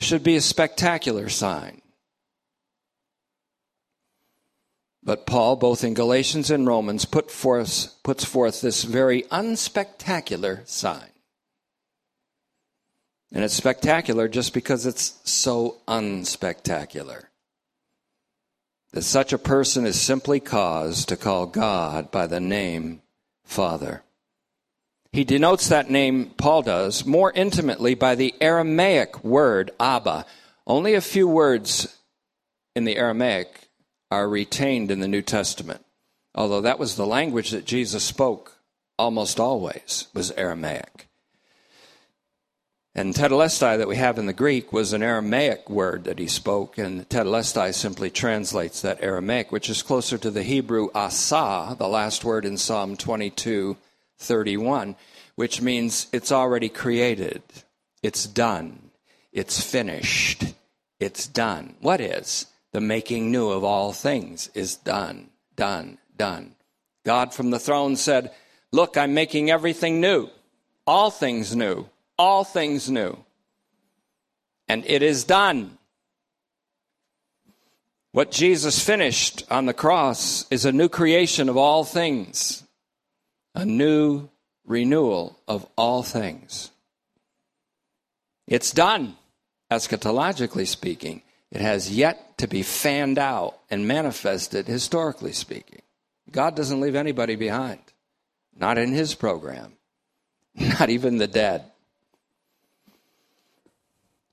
[0.00, 1.80] should be a spectacular sign.
[5.04, 11.10] But Paul, both in Galatians and Romans, put forth, puts forth this very unspectacular sign.
[13.34, 17.24] And it's spectacular just because it's so unspectacular.
[18.92, 23.02] That such a person is simply caused to call God by the name
[23.44, 24.04] Father.
[25.12, 30.26] He denotes that name, Paul does, more intimately by the Aramaic word Abba.
[30.64, 31.98] Only a few words
[32.76, 33.68] in the Aramaic
[34.12, 35.84] are retained in the New Testament,
[36.36, 38.58] although that was the language that Jesus spoke
[38.96, 41.03] almost always was Aramaic.
[42.96, 46.78] And tetelestai that we have in the Greek was an Aramaic word that he spoke,
[46.78, 52.24] and tetelestai simply translates that Aramaic, which is closer to the Hebrew asa, the last
[52.24, 53.76] word in Psalm 22,
[54.18, 54.94] 31,
[55.34, 57.42] which means it's already created,
[58.00, 58.90] it's done,
[59.32, 60.44] it's finished,
[61.00, 61.74] it's done.
[61.80, 62.46] What is?
[62.70, 66.54] The making new of all things is done, done, done.
[67.04, 68.30] God from the throne said,
[68.70, 70.28] Look, I'm making everything new,
[70.86, 71.88] all things new
[72.18, 73.16] all things new.
[74.68, 75.78] And it is done.
[78.12, 82.62] What Jesus finished on the cross is a new creation of all things,
[83.54, 84.28] a new
[84.64, 86.70] renewal of all things.
[88.46, 89.16] It's done,
[89.70, 91.22] eschatologically speaking.
[91.50, 95.82] It has yet to be fanned out and manifested, historically speaking.
[96.30, 97.80] God doesn't leave anybody behind,
[98.56, 99.72] not in his program,
[100.54, 101.64] not even the dead.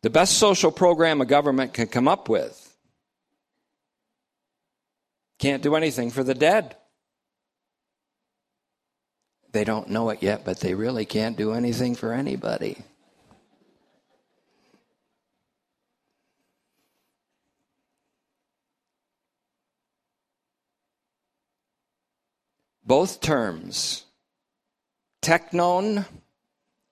[0.02, 2.72] The best social program a government can come up with
[5.42, 6.78] can't do anything for the dead.
[9.52, 12.78] They don't know it yet, but they really can't do anything for anybody.
[22.86, 24.04] Both terms,
[25.22, 26.06] technon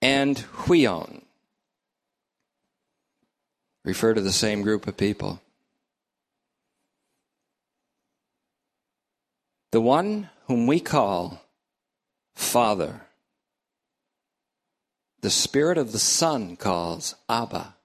[0.02, 1.24] and huion,
[3.84, 5.42] refer to the same group of people.
[9.72, 11.44] The one whom we call
[12.34, 13.02] Father,
[15.22, 17.76] the Spirit of the Son calls Abba.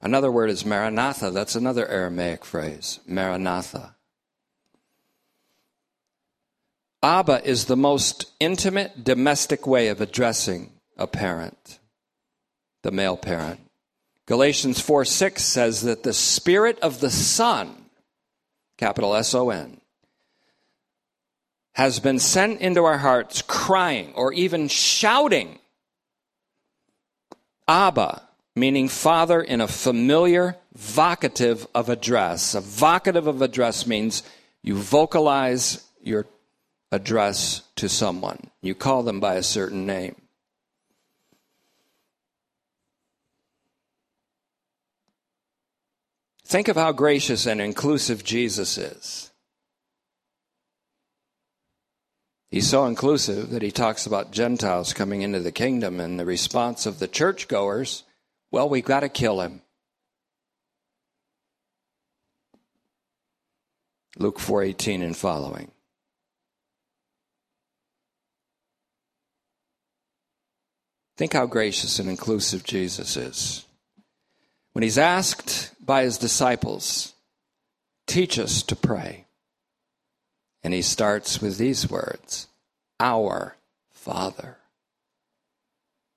[0.00, 1.30] Another word is Maranatha.
[1.30, 3.94] That's another Aramaic phrase, Maranatha.
[7.02, 11.80] Abba is the most intimate domestic way of addressing a parent,
[12.82, 13.60] the male parent.
[14.26, 17.86] Galatians 4 6 says that the Spirit of the Son,
[18.76, 19.80] capital S O N,
[21.74, 25.58] has been sent into our hearts crying or even shouting,
[27.66, 28.22] Abba,
[28.54, 32.54] meaning father in a familiar vocative of address.
[32.54, 34.22] A vocative of address means
[34.62, 36.26] you vocalize your
[36.90, 40.21] address to someone, you call them by a certain name.
[46.44, 49.30] Think of how gracious and inclusive Jesus is.
[52.50, 56.84] He's so inclusive that he talks about Gentiles coming into the kingdom, and the response
[56.84, 58.02] of the churchgoers,
[58.50, 59.62] well, we've got to kill him.
[64.18, 65.72] Luke 4:18 and following.
[71.16, 73.64] Think how gracious and inclusive Jesus is.
[74.72, 77.14] When he's asked by his disciples,
[78.06, 79.26] teach us to pray.
[80.62, 82.48] And he starts with these words
[83.00, 83.56] Our
[83.90, 84.58] Father.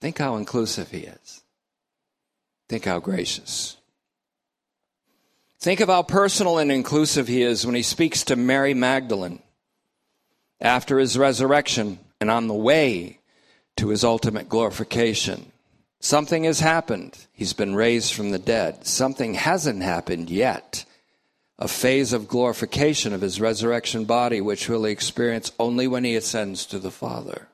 [0.02, 1.42] Think how inclusive he is.
[2.70, 3.78] Think how gracious.
[5.60, 9.42] Think of how personal and inclusive he is when he speaks to Mary Magdalene
[10.62, 13.20] after his resurrection and on the way
[13.78, 15.52] to his ultimate glorification.
[16.06, 17.18] Something has happened.
[17.34, 18.86] He's been raised from the dead.
[18.86, 20.86] Something hasn't happened yet.
[21.58, 26.68] A phase of glorification of his resurrection body, which we'll experience only when he ascends
[26.68, 27.48] to the Father.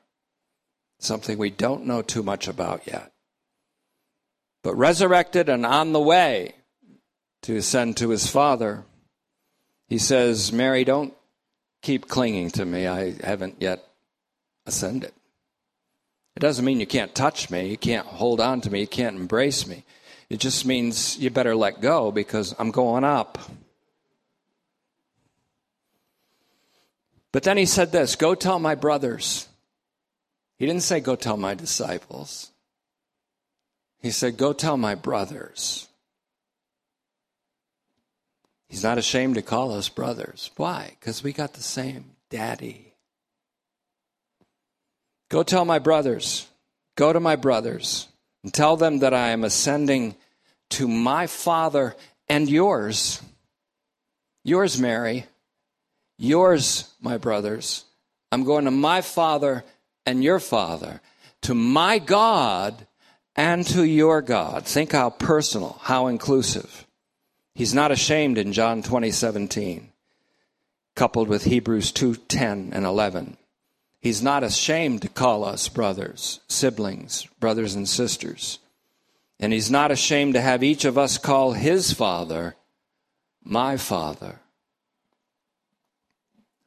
[0.98, 3.10] Something we don't know too much about yet.
[4.62, 6.52] But resurrected and on the way
[7.44, 8.84] to ascend to his Father,
[9.88, 11.14] he says, Mary, don't
[11.80, 12.86] keep clinging to me.
[12.86, 13.82] I haven't yet
[14.66, 15.12] ascended.
[16.36, 19.16] It doesn't mean you can't touch me, you can't hold on to me, you can't
[19.16, 19.84] embrace me.
[20.30, 23.38] It just means you better let go because I'm going up.
[27.32, 29.48] But then he said this Go tell my brothers.
[30.58, 32.50] He didn't say, Go tell my disciples.
[34.00, 35.88] He said, Go tell my brothers.
[38.68, 40.50] He's not ashamed to call us brothers.
[40.56, 40.96] Why?
[40.98, 42.91] Because we got the same daddy.
[45.32, 46.46] Go tell my brothers,
[46.94, 48.06] go to my brothers,
[48.44, 50.14] and tell them that I am ascending
[50.68, 51.96] to my Father
[52.28, 53.22] and yours.
[54.44, 55.24] Yours, Mary.
[56.18, 57.86] Yours, my brothers.
[58.30, 59.64] I'm going to my Father
[60.04, 61.00] and your Father,
[61.40, 62.86] to my God
[63.34, 64.66] and to your God.
[64.66, 66.86] Think how personal, how inclusive.
[67.54, 69.92] He's not ashamed in John 20, 17,
[70.94, 73.38] coupled with Hebrews 2, 10 and 11.
[74.02, 78.58] He's not ashamed to call us brothers, siblings, brothers and sisters.
[79.38, 82.56] And he's not ashamed to have each of us call his father
[83.44, 84.40] my father.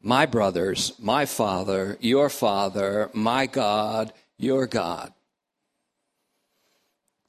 [0.01, 5.11] My brothers, my father, your father, my God, your God.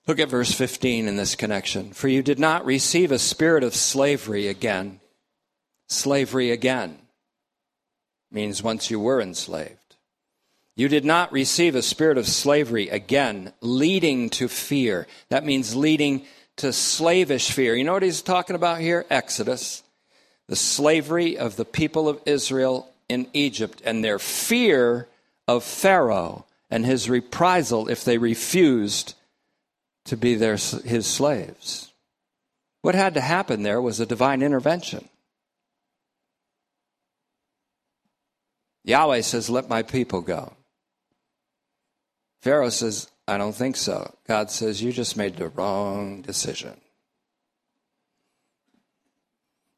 [0.06, 1.92] Look at verse 15 in this connection.
[1.92, 5.00] For you did not receive a spirit of slavery again.
[5.88, 6.98] Slavery again
[8.30, 9.85] means once you were enslaved.
[10.76, 15.06] You did not receive a spirit of slavery again, leading to fear.
[15.30, 17.74] That means leading to slavish fear.
[17.74, 19.06] You know what he's talking about here?
[19.08, 19.82] Exodus.
[20.48, 25.08] The slavery of the people of Israel in Egypt and their fear
[25.48, 29.14] of Pharaoh and his reprisal if they refused
[30.04, 31.92] to be their, his slaves.
[32.82, 35.08] What had to happen there was a divine intervention.
[38.84, 40.52] Yahweh says, Let my people go.
[42.46, 44.14] Pharaoh says, I don't think so.
[44.28, 46.80] God says, You just made the wrong decision.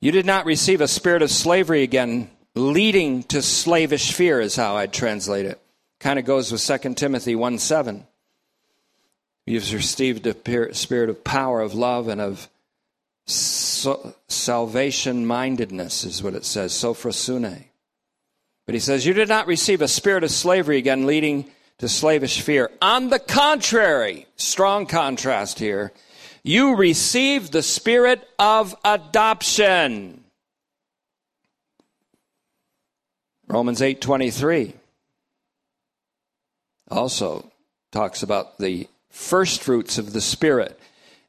[0.03, 4.77] You did not receive a spirit of slavery again, leading to slavish fear, is how
[4.77, 5.59] I'd translate it.
[5.99, 8.07] Kind of goes with 2 Timothy 1 7.
[9.47, 12.51] You've received a spirit of power, of love, and of
[13.25, 17.65] so, salvation mindedness, is what it says, sophrosune.
[18.67, 22.41] But he says, You did not receive a spirit of slavery again, leading to slavish
[22.41, 22.71] fear.
[22.83, 25.93] On the contrary, strong contrast here,
[26.43, 30.25] you receive the spirit of adoption.
[33.47, 34.75] Romans 8:23
[36.91, 37.51] also
[37.93, 40.79] talks about the first fruits of the spirit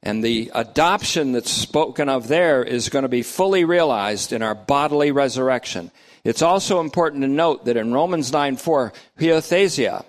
[0.02, 4.56] and the adoption that's spoken of there is going to be fully realized in our
[4.56, 5.92] bodily resurrection.
[6.24, 10.06] It's also important to note that in Romans 9 4, huiothesia,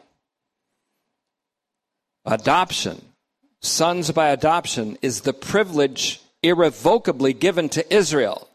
[2.31, 3.03] adoption,
[3.61, 8.49] sons by adoption, is the privilege irrevocably given to Israel.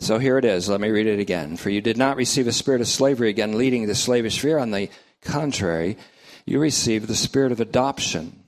[0.00, 0.68] So here it is.
[0.68, 1.56] Let me read it again.
[1.56, 4.58] For you did not receive a spirit of slavery again, leading to slavish fear.
[4.58, 5.96] On the contrary,
[6.44, 8.42] you received the spirit of adoption,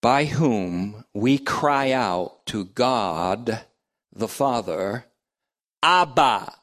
[0.00, 3.62] by whom we cry out to God
[4.14, 5.06] the Father,
[5.82, 6.54] Abba.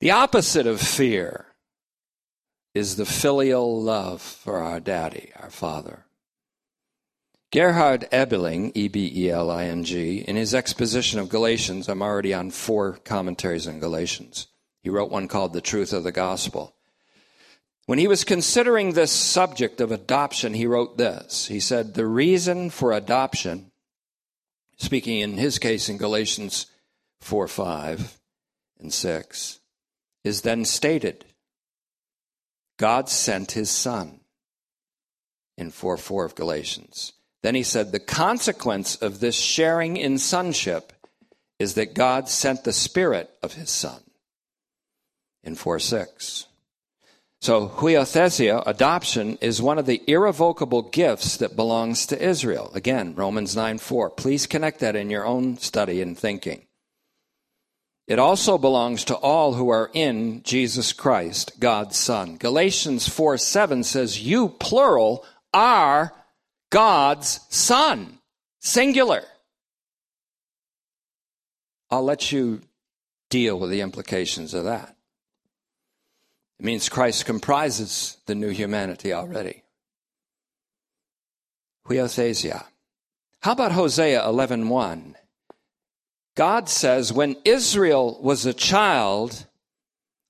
[0.00, 1.46] The opposite of fear
[2.74, 6.04] is the filial love for our daddy, our father.
[7.50, 12.02] Gerhard Ebeling, E B E L I N G, in his exposition of Galatians, I'm
[12.02, 14.48] already on four commentaries on Galatians.
[14.82, 16.74] He wrote one called The Truth of the Gospel.
[17.86, 21.46] When he was considering this subject of adoption, he wrote this.
[21.46, 23.70] He said, The reason for adoption,
[24.76, 26.66] speaking in his case in Galatians
[27.20, 28.18] 4 5
[28.80, 29.60] and 6,
[30.24, 31.24] is then stated
[32.78, 34.20] God sent his Son
[35.56, 37.12] in 4 4 of Galatians.
[37.42, 40.92] Then he said, The consequence of this sharing in sonship
[41.58, 44.00] is that God sent the Spirit of His Son
[45.42, 46.46] in 4 6.
[47.44, 52.70] So, huiothesia, adoption, is one of the irrevocable gifts that belongs to Israel.
[52.72, 54.08] Again, Romans 9 4.
[54.08, 56.64] Please connect that in your own study and thinking.
[58.06, 62.38] It also belongs to all who are in Jesus Christ, God's Son.
[62.38, 65.22] Galatians 4 7 says, You, plural,
[65.52, 66.14] are
[66.70, 68.20] God's Son,
[68.60, 69.22] singular.
[71.90, 72.62] I'll let you
[73.28, 74.93] deal with the implications of that.
[76.58, 79.64] It means Christ comprises the new humanity already.
[81.86, 82.66] Huiothesia.
[83.40, 85.16] How about Hosea 11:1?
[86.34, 89.46] God says, "When Israel was a child,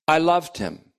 [0.08, 0.92] I loved him.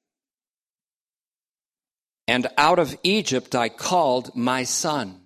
[2.28, 5.26] And out of Egypt I called my son."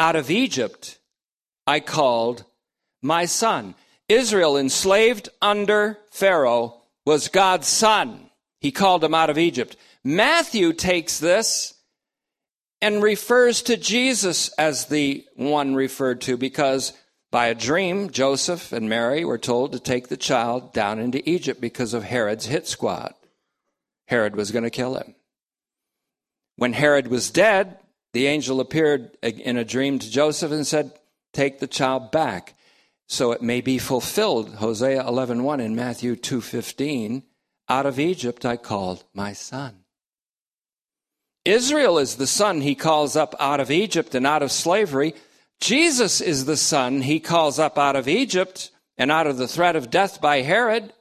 [0.00, 0.98] out of Egypt
[1.66, 2.46] I called
[3.02, 3.74] my son.
[4.08, 8.29] Israel, enslaved under Pharaoh, was God's son.
[8.60, 9.76] He called him out of Egypt.
[10.04, 11.74] Matthew takes this
[12.80, 16.92] and refers to Jesus as the one referred to because
[17.30, 21.60] by a dream, Joseph and Mary were told to take the child down into Egypt
[21.60, 23.14] because of Herod's hit squad.
[24.06, 25.14] Herod was going to kill him.
[26.56, 27.78] When Herod was dead,
[28.12, 30.92] the angel appeared in a dream to Joseph and said,
[31.32, 32.54] Take the child back.
[33.06, 37.22] So it may be fulfilled, Hosea 11.1 in Matthew 2.15,
[37.70, 39.84] out of Egypt I called my son.
[41.44, 45.14] Israel is the son he calls up out of Egypt and out of slavery.
[45.60, 49.76] Jesus is the son he calls up out of Egypt and out of the threat
[49.76, 50.92] of death by Herod.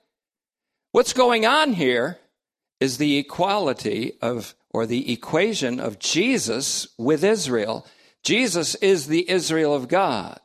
[0.91, 2.19] What's going on here
[2.79, 7.87] is the equality of or the equation of Jesus with Israel.
[8.23, 10.39] Jesus is the Israel of God.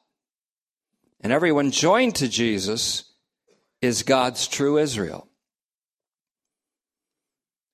[1.20, 3.05] And everyone joined to Jesus
[3.83, 5.29] is God's true Israel.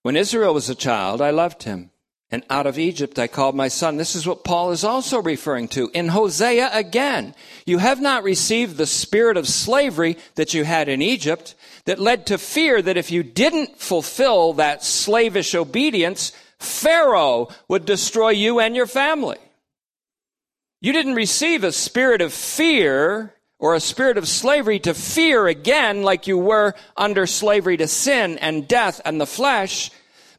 [0.03, 1.90] When Israel was a child, I loved him.
[2.32, 3.96] And out of Egypt I called my son.
[3.96, 7.34] This is what Paul is also referring to in Hosea again.
[7.66, 12.26] You have not received the spirit of slavery that you had in Egypt that led
[12.26, 16.30] to fear that if you didn't fulfill that slavish obedience,
[16.61, 19.38] Pharaoh would destroy you and your family.
[20.80, 26.02] You didn't receive a spirit of fear or a spirit of slavery to fear again
[26.02, 29.90] like you were under slavery to sin and death and the flesh,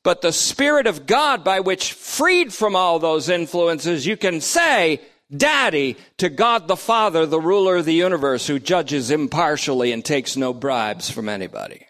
[0.04, 5.00] but the Spirit of God by which freed from all those influences, you can say,
[5.36, 10.36] Daddy to God the Father, the ruler of the universe who judges impartially and takes
[10.36, 11.86] no bribes from anybody.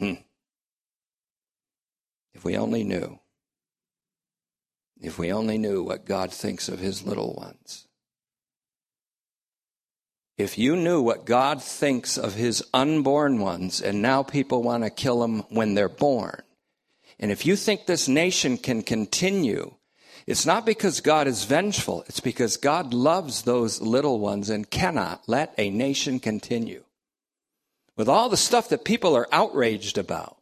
[0.00, 0.14] Hmm.
[2.38, 3.18] If we only knew.
[5.00, 7.88] If we only knew what God thinks of his little ones.
[10.36, 14.90] If you knew what God thinks of his unborn ones, and now people want to
[14.90, 16.42] kill them when they're born,
[17.18, 19.74] and if you think this nation can continue,
[20.24, 25.24] it's not because God is vengeful, it's because God loves those little ones and cannot
[25.26, 26.84] let a nation continue.
[27.96, 30.37] With all the stuff that people are outraged about,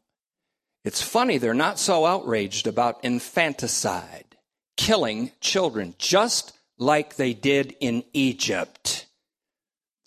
[0.87, 4.37] it's funny they're not so outraged about infanticide,
[4.76, 9.07] killing children, just like they did in Egypt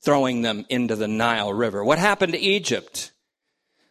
[0.02, 1.84] throwing them into the Nile River.
[1.84, 3.12] What happened to Egypt?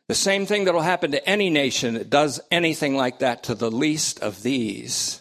[0.07, 3.55] The same thing that will happen to any nation that does anything like that to
[3.55, 5.20] the least of these.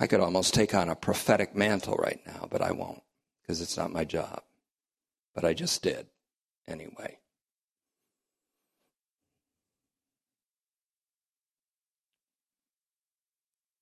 [0.00, 3.02] I could almost take on a prophetic mantle right now, but I won't
[3.42, 4.42] because it's not my job.
[5.34, 6.06] But I just did
[6.68, 7.18] anyway.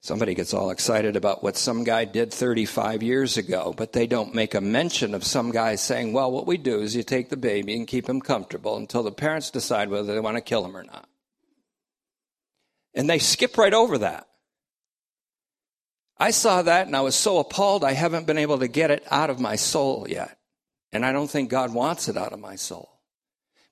[0.07, 4.37] Somebody gets all excited about what some guy did 35 years ago, but they don't
[4.37, 7.37] make a mention of some guy saying, well, what we do is you take the
[7.37, 10.77] baby and keep him comfortable until the parents decide whether they want to kill him
[10.77, 11.09] or not.
[12.95, 14.29] And they skip right over that.
[16.19, 19.05] I saw that and I was so appalled I haven't been able to get it
[19.11, 20.39] out of my soul yet.
[20.97, 22.89] And I don't think God wants it out of my soul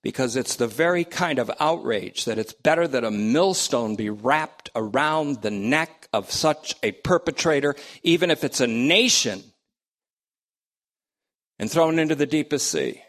[0.03, 4.69] because it's the very kind of outrage that it's better that a millstone be wrapped
[4.77, 9.43] around the neck of such a perpetrator, even if it's a nation,
[11.59, 13.01] and thrown into the deepest sea.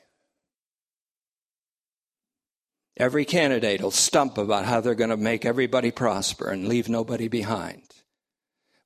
[2.95, 7.27] Every candidate will stump about how they're going to make everybody prosper and leave nobody
[7.27, 7.84] behind.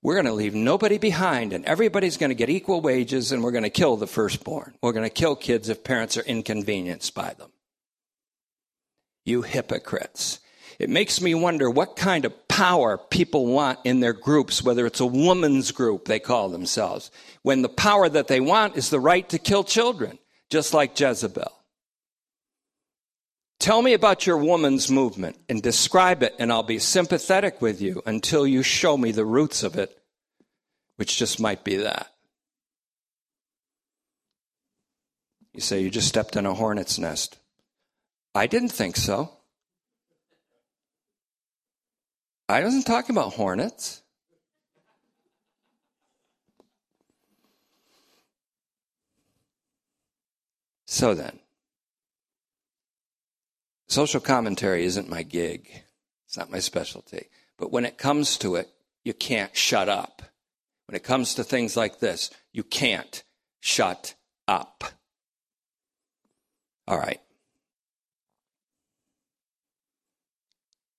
[0.01, 3.51] We're going to leave nobody behind, and everybody's going to get equal wages, and we're
[3.51, 4.75] going to kill the firstborn.
[4.81, 7.51] We're going to kill kids if parents are inconvenienced by them
[9.29, 10.39] you hypocrites.
[10.79, 14.99] It makes me wonder what kind of power people want in their groups, whether it's
[14.99, 17.11] a woman's group they call themselves,
[17.43, 20.17] when the power that they want is the right to kill children,
[20.49, 21.51] just like Jezebel.
[23.59, 28.01] Tell me about your woman's movement and describe it, and I'll be sympathetic with you
[28.05, 30.01] until you show me the roots of it,
[30.95, 32.07] which just might be that.
[35.53, 37.37] You say you just stepped in a hornet's nest.
[38.33, 39.29] I didn't think so.
[42.47, 44.01] I wasn't talking about hornets.
[50.85, 51.39] So then,
[53.89, 55.83] social commentary isn't my gig.
[56.25, 57.27] It's not my specialty.
[57.57, 58.69] But when it comes to it,
[59.03, 60.21] you can't shut up.
[60.87, 63.23] When it comes to things like this, you can't
[63.59, 64.15] shut
[64.47, 64.83] up.
[66.87, 67.19] All right.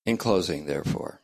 [0.07, 1.21] In closing, therefore,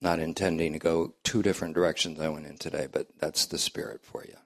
[0.00, 4.04] not intending to go two different directions I went in today, but that's the spirit
[4.04, 4.36] for you.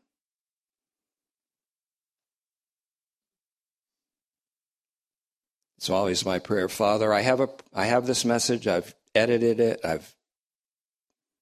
[5.81, 7.11] It's always my prayer, Father.
[7.11, 8.67] I have a I have this message.
[8.67, 9.81] I've edited it.
[9.83, 10.15] I've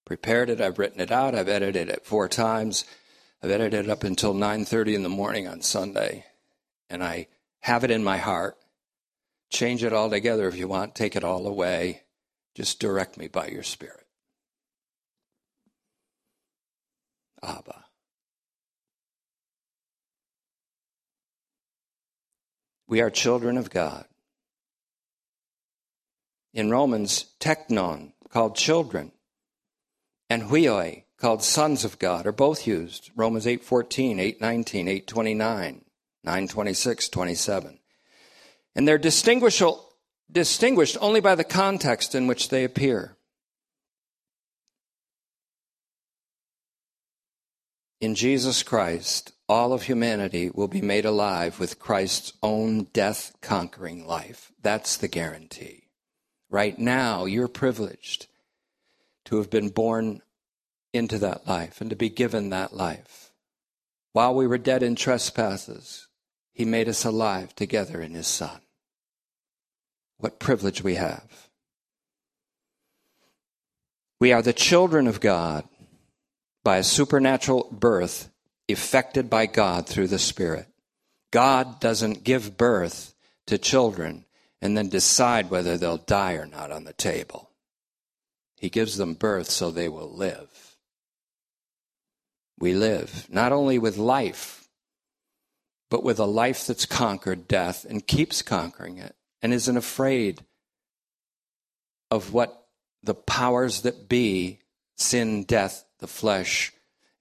[0.06, 0.60] prepared it.
[0.60, 1.34] I've written it out.
[1.34, 2.84] I've edited it four times.
[3.42, 6.24] I've edited it up until 9:30 in the morning on Sunday,
[6.88, 7.26] and I
[7.62, 8.56] have it in my heart.
[9.50, 12.04] Change it all together if you want, take it all away.
[12.54, 14.06] Just direct me by your Spirit.
[17.42, 17.86] Abba.
[22.86, 24.06] We are children of God.
[26.58, 29.12] In Romans, technon, called children,
[30.28, 33.12] and huioi, called sons of God, are both used.
[33.14, 35.82] Romans 8.14, 8.19, 8.29,
[36.26, 37.78] 9.26, 27
[38.78, 43.16] and they're distinguished only by the context in which they appear.
[48.00, 54.06] In Jesus Christ, all of humanity will be made alive with Christ's own death conquering
[54.06, 54.52] life.
[54.62, 55.87] That's the guarantee.
[56.50, 58.26] Right now, you're privileged
[59.26, 60.22] to have been born
[60.92, 63.32] into that life and to be given that life.
[64.12, 66.08] While we were dead in trespasses,
[66.52, 68.60] He made us alive together in His Son.
[70.16, 71.48] What privilege we have.
[74.20, 75.64] We are the children of God
[76.64, 78.30] by a supernatural birth
[78.66, 80.66] effected by God through the Spirit.
[81.30, 83.14] God doesn't give birth
[83.46, 84.24] to children
[84.60, 87.50] and then decide whether they'll die or not on the table.
[88.56, 90.76] He gives them birth so they will live.
[92.58, 94.68] We live not only with life,
[95.90, 100.40] but with a life that's conquered death and keeps conquering it and isn't afraid
[102.10, 102.66] of what
[103.02, 104.58] the powers that be
[104.96, 106.72] sin, death, the flesh,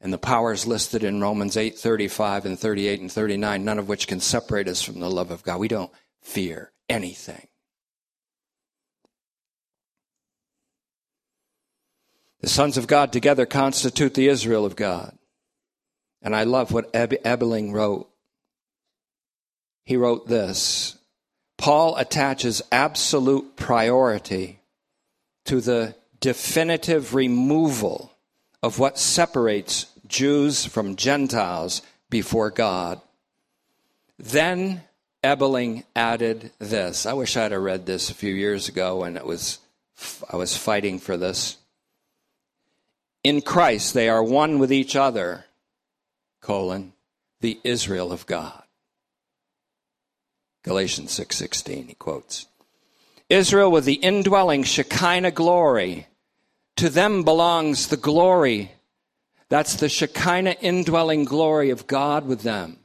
[0.02, 4.08] and the powers listed in Romans 8 35 and 38 and 39, none of which
[4.08, 5.60] can separate us from the love of God.
[5.60, 7.48] We don't fear anything.
[12.42, 15.18] The sons of God together constitute the Israel of God.
[16.22, 18.10] And I love what Eb- Ebeling wrote.
[19.84, 20.98] He wrote this
[21.58, 24.60] Paul attaches absolute priority
[25.46, 28.12] to the definitive removal
[28.62, 33.02] of what separates Jews from Gentiles before God.
[34.18, 34.84] Then
[35.28, 37.06] Ebeling added this.
[37.06, 39.60] I wish I'd have read this a few years ago when it was
[40.32, 41.58] I was fighting for this.
[43.26, 45.44] In Christ they are one with each other,
[46.40, 46.94] colon,
[47.42, 48.64] the Israel of God.
[50.64, 52.48] Galatians 6:16 he quotes.
[53.28, 56.08] Israel with the indwelling Shekinah glory.
[56.78, 58.72] To them belongs the glory.
[59.50, 62.80] That's the Shekinah indwelling glory of God with them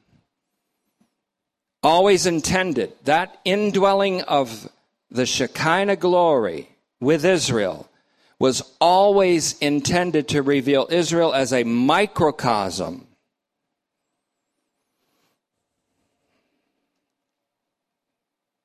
[1.82, 4.68] always intended that indwelling of
[5.10, 6.68] the Shekinah glory
[7.00, 7.88] with Israel
[8.38, 13.06] was always intended to reveal Israel as a microcosm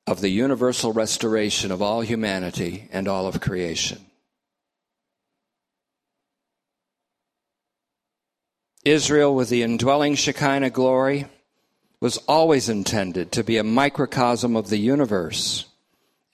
[0.06, 4.04] of the universal restoration of all humanity and all of creation.
[8.84, 11.26] Israel with the indwelling Shekinah glory
[12.00, 15.66] was always intended to be a microcosm of the universe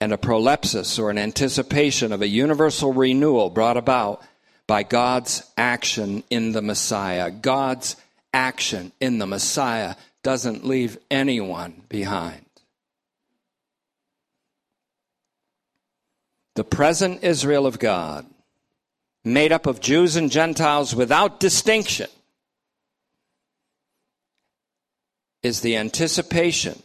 [0.00, 4.22] and a prolepsis or an anticipation of a universal renewal brought about
[4.66, 7.30] by God's action in the Messiah.
[7.30, 7.96] God's
[8.32, 12.44] action in the Messiah doesn't leave anyone behind.
[16.54, 18.26] The present Israel of God,
[19.24, 22.08] made up of Jews and Gentiles without distinction,
[25.44, 26.82] is the anticipation,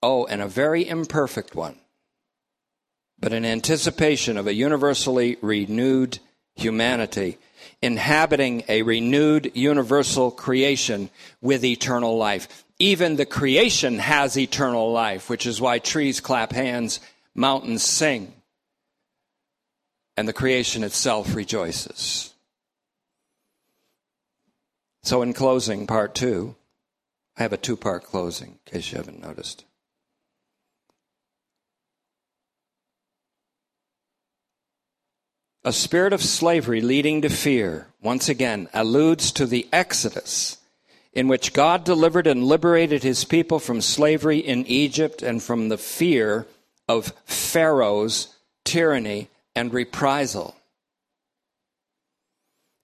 [0.00, 1.76] oh, and a very imperfect one,
[3.18, 6.20] but an anticipation of a universally renewed
[6.54, 7.38] humanity
[7.82, 12.64] inhabiting a renewed universal creation with eternal life.
[12.78, 17.00] Even the creation has eternal life, which is why trees clap hands,
[17.34, 18.32] mountains sing,
[20.16, 22.34] and the creation itself rejoices.
[25.02, 26.56] So, in closing, part two,
[27.38, 29.64] I have a two part closing, in case you haven't noticed.
[35.64, 40.56] A spirit of slavery leading to fear, once again, alludes to the Exodus,
[41.12, 45.78] in which God delivered and liberated his people from slavery in Egypt and from the
[45.78, 46.46] fear
[46.88, 48.34] of Pharaoh's
[48.64, 50.56] tyranny and reprisal.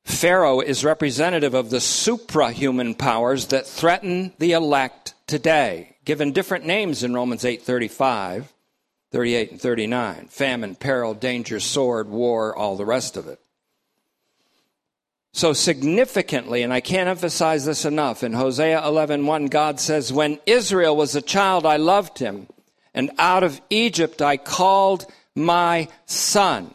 [0.04, 7.02] Pharaoh is representative of the suprahuman powers that threaten the elect today, given different names
[7.02, 8.52] in Romans 8:35,
[9.10, 10.28] 38 and 39.
[10.30, 13.40] Famine, peril, danger, sword, war, all the rest of it.
[15.32, 20.94] So significantly, and I can't emphasize this enough, in Hosea 11:1 God says, "When Israel
[20.94, 22.46] was a child, I loved him,
[22.92, 26.74] and out of Egypt I called my son."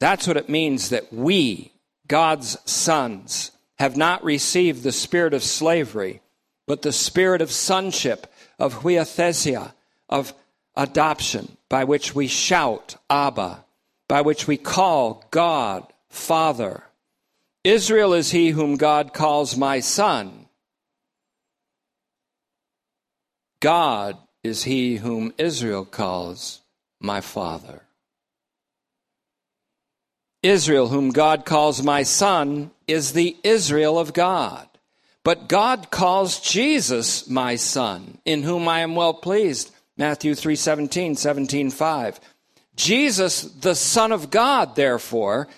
[0.00, 1.72] That's what it means that we,
[2.08, 6.20] God's sons, have not received the spirit of slavery,
[6.66, 8.26] but the spirit of sonship,
[8.58, 9.72] of huiothesia,
[10.08, 10.34] of
[10.74, 13.64] adoption, by which we shout, Abba,
[14.08, 16.82] by which we call God, Father.
[17.62, 20.46] Israel is he whom God calls my son.
[23.60, 26.62] God is he whom Israel calls
[27.00, 27.82] my father.
[30.42, 34.66] Israel, whom God calls my son, is the Israel of God.
[35.22, 39.70] But God calls Jesus my son, in whom I am well pleased.
[39.98, 42.20] Matthew 3 17, 17 5.
[42.74, 45.48] Jesus, the Son of God, therefore,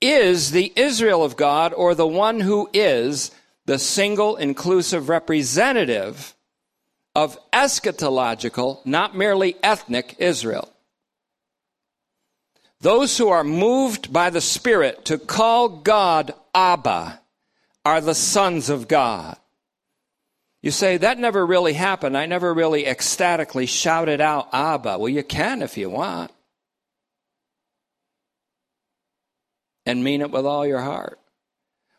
[0.00, 3.30] is the Israel of God, or the one who is
[3.66, 6.34] the single inclusive representative
[7.14, 10.73] of eschatological, not merely ethnic Israel.
[12.80, 17.20] Those who are moved by the Spirit to call God Abba
[17.84, 19.36] are the sons of God.
[20.62, 22.16] You say, that never really happened.
[22.16, 24.98] I never really ecstatically shouted out Abba.
[24.98, 26.30] Well, you can if you want.
[29.84, 31.18] And mean it with all your heart.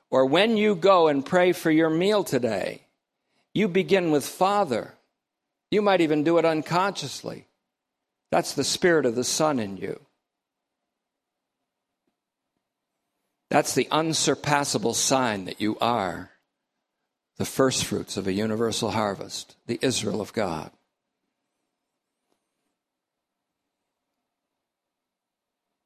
[0.10, 2.88] Or when you go and pray for your meal today,
[3.54, 4.96] you begin with Father.
[5.70, 7.46] You might even do it unconsciously.
[8.32, 10.00] That's the Spirit of the Son in you.
[13.56, 16.32] That's the unsurpassable sign that you are
[17.38, 20.72] the first fruits of a universal harvest, the Israel of God.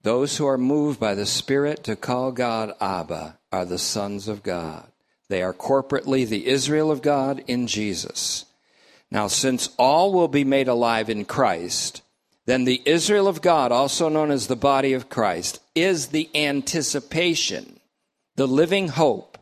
[0.02, 4.42] Those who are moved by the Spirit to call God Abba are the sons of
[4.42, 4.92] God.
[5.28, 8.46] They are corporately the Israel of God in Jesus.
[9.12, 12.02] Now, since all will be made alive in Christ,
[12.50, 17.80] then the Israel of God, also known as the body of Christ, is the anticipation,
[18.38, 19.38] the living hope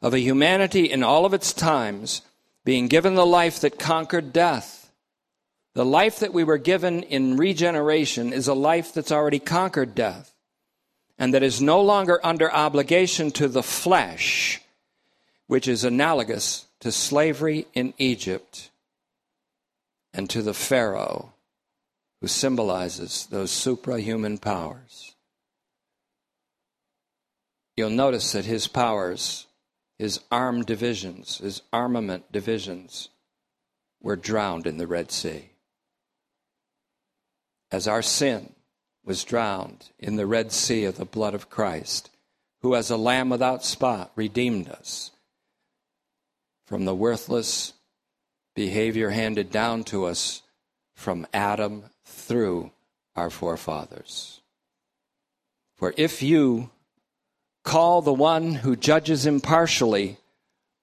[0.00, 2.22] of a humanity in all of its times
[2.64, 4.92] being given the life that conquered death.
[5.74, 10.32] The life that we were given in regeneration is a life that's already conquered death
[11.18, 14.60] and that is no longer under obligation to the flesh,
[15.46, 18.70] which is analogous to slavery in Egypt
[20.12, 21.32] and to the Pharaoh
[22.22, 25.14] who symbolizes those suprahuman powers.
[27.76, 29.46] You'll notice that his powers
[30.02, 33.08] his armed divisions, his armament divisions,
[34.00, 35.50] were drowned in the Red Sea.
[37.70, 38.52] As our sin
[39.04, 42.10] was drowned in the Red Sea of the blood of Christ,
[42.62, 45.12] who as a lamb without spot redeemed us
[46.66, 47.72] from the worthless
[48.56, 50.42] behavior handed down to us
[50.96, 51.84] from Adam
[52.22, 52.70] through
[53.14, 54.40] our forefathers.
[55.76, 56.70] For if you
[57.64, 60.18] call the one who judges impartially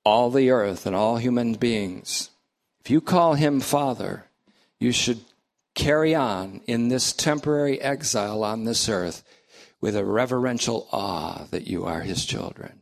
[0.03, 2.29] all the earth and all human beings.
[2.81, 4.25] If you call him Father,
[4.79, 5.19] you should
[5.75, 9.23] carry on in this temporary exile on this earth
[9.81, 12.81] with a reverential awe that you are his children.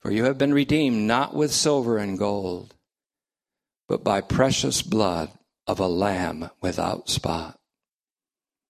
[0.00, 2.74] For you have been redeemed not with silver and gold,
[3.88, 5.30] but by precious blood
[5.66, 7.55] of a lamb without spot.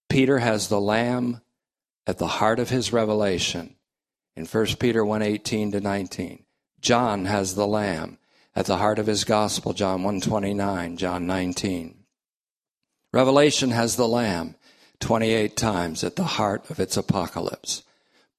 [0.09, 1.41] Peter has the lamb
[2.05, 3.75] at the heart of his revelation
[4.35, 6.45] in 1 Peter 1:18 to 19.
[6.79, 8.17] John has the lamb
[8.55, 12.05] at the heart of his gospel, John 129, John 19.
[13.11, 14.55] Revelation has the lamb
[14.99, 17.83] 28 times at the heart of its apocalypse.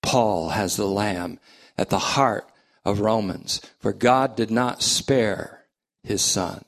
[0.03, 1.39] Paul has the lamb
[1.77, 2.49] at the heart
[2.85, 5.65] of Romans, for God did not spare
[6.03, 6.65] his son,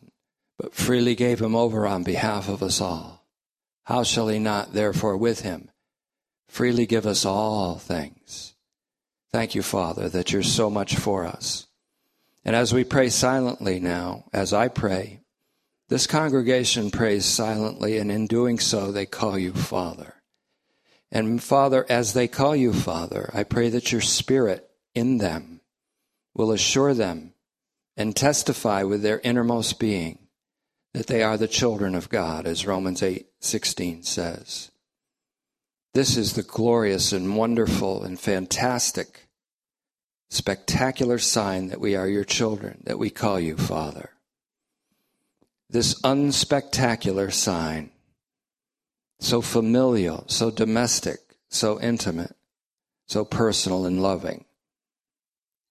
[0.59, 3.20] but freely gave him over on behalf of us all.
[3.91, 5.69] How shall he not therefore with him
[6.47, 8.55] freely give us all things?
[9.33, 11.67] Thank you, Father, that you're so much for us.
[12.45, 15.23] And as we pray silently now, as I pray,
[15.89, 20.15] this congregation prays silently, and in doing so, they call you Father.
[21.11, 25.63] And Father, as they call you Father, I pray that your Spirit in them
[26.33, 27.35] will assure them
[27.97, 30.20] and testify with their innermost being
[30.93, 34.71] that they are the children of God, as Romans 8 16 says.
[35.93, 39.27] This is the glorious and wonderful and fantastic,
[40.29, 44.11] spectacular sign that we are your children, that we call you Father.
[45.69, 47.91] This unspectacular sign,
[49.19, 52.37] so familial, so domestic, so intimate,
[53.07, 54.45] so personal and loving,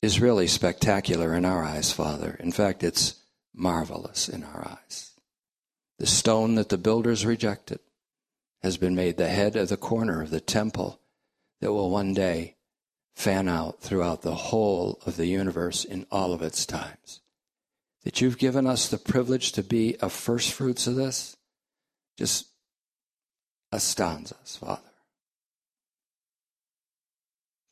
[0.02, 2.38] is really spectacular in our eyes, Father.
[2.40, 3.16] In fact, it's
[3.54, 5.09] marvelous in our eyes.
[6.00, 7.80] The stone that the builders rejected
[8.64, 11.02] has been made the head of the corner of the temple
[11.60, 12.56] that will one day
[13.16, 17.20] fan out throughout the whole of the universe in all of its times.
[18.06, 21.36] That you've given us the privilege to be a first fruits of this
[22.18, 22.48] just
[23.74, 24.82] astounds us, Father.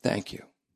[0.02, 0.47] Thank you.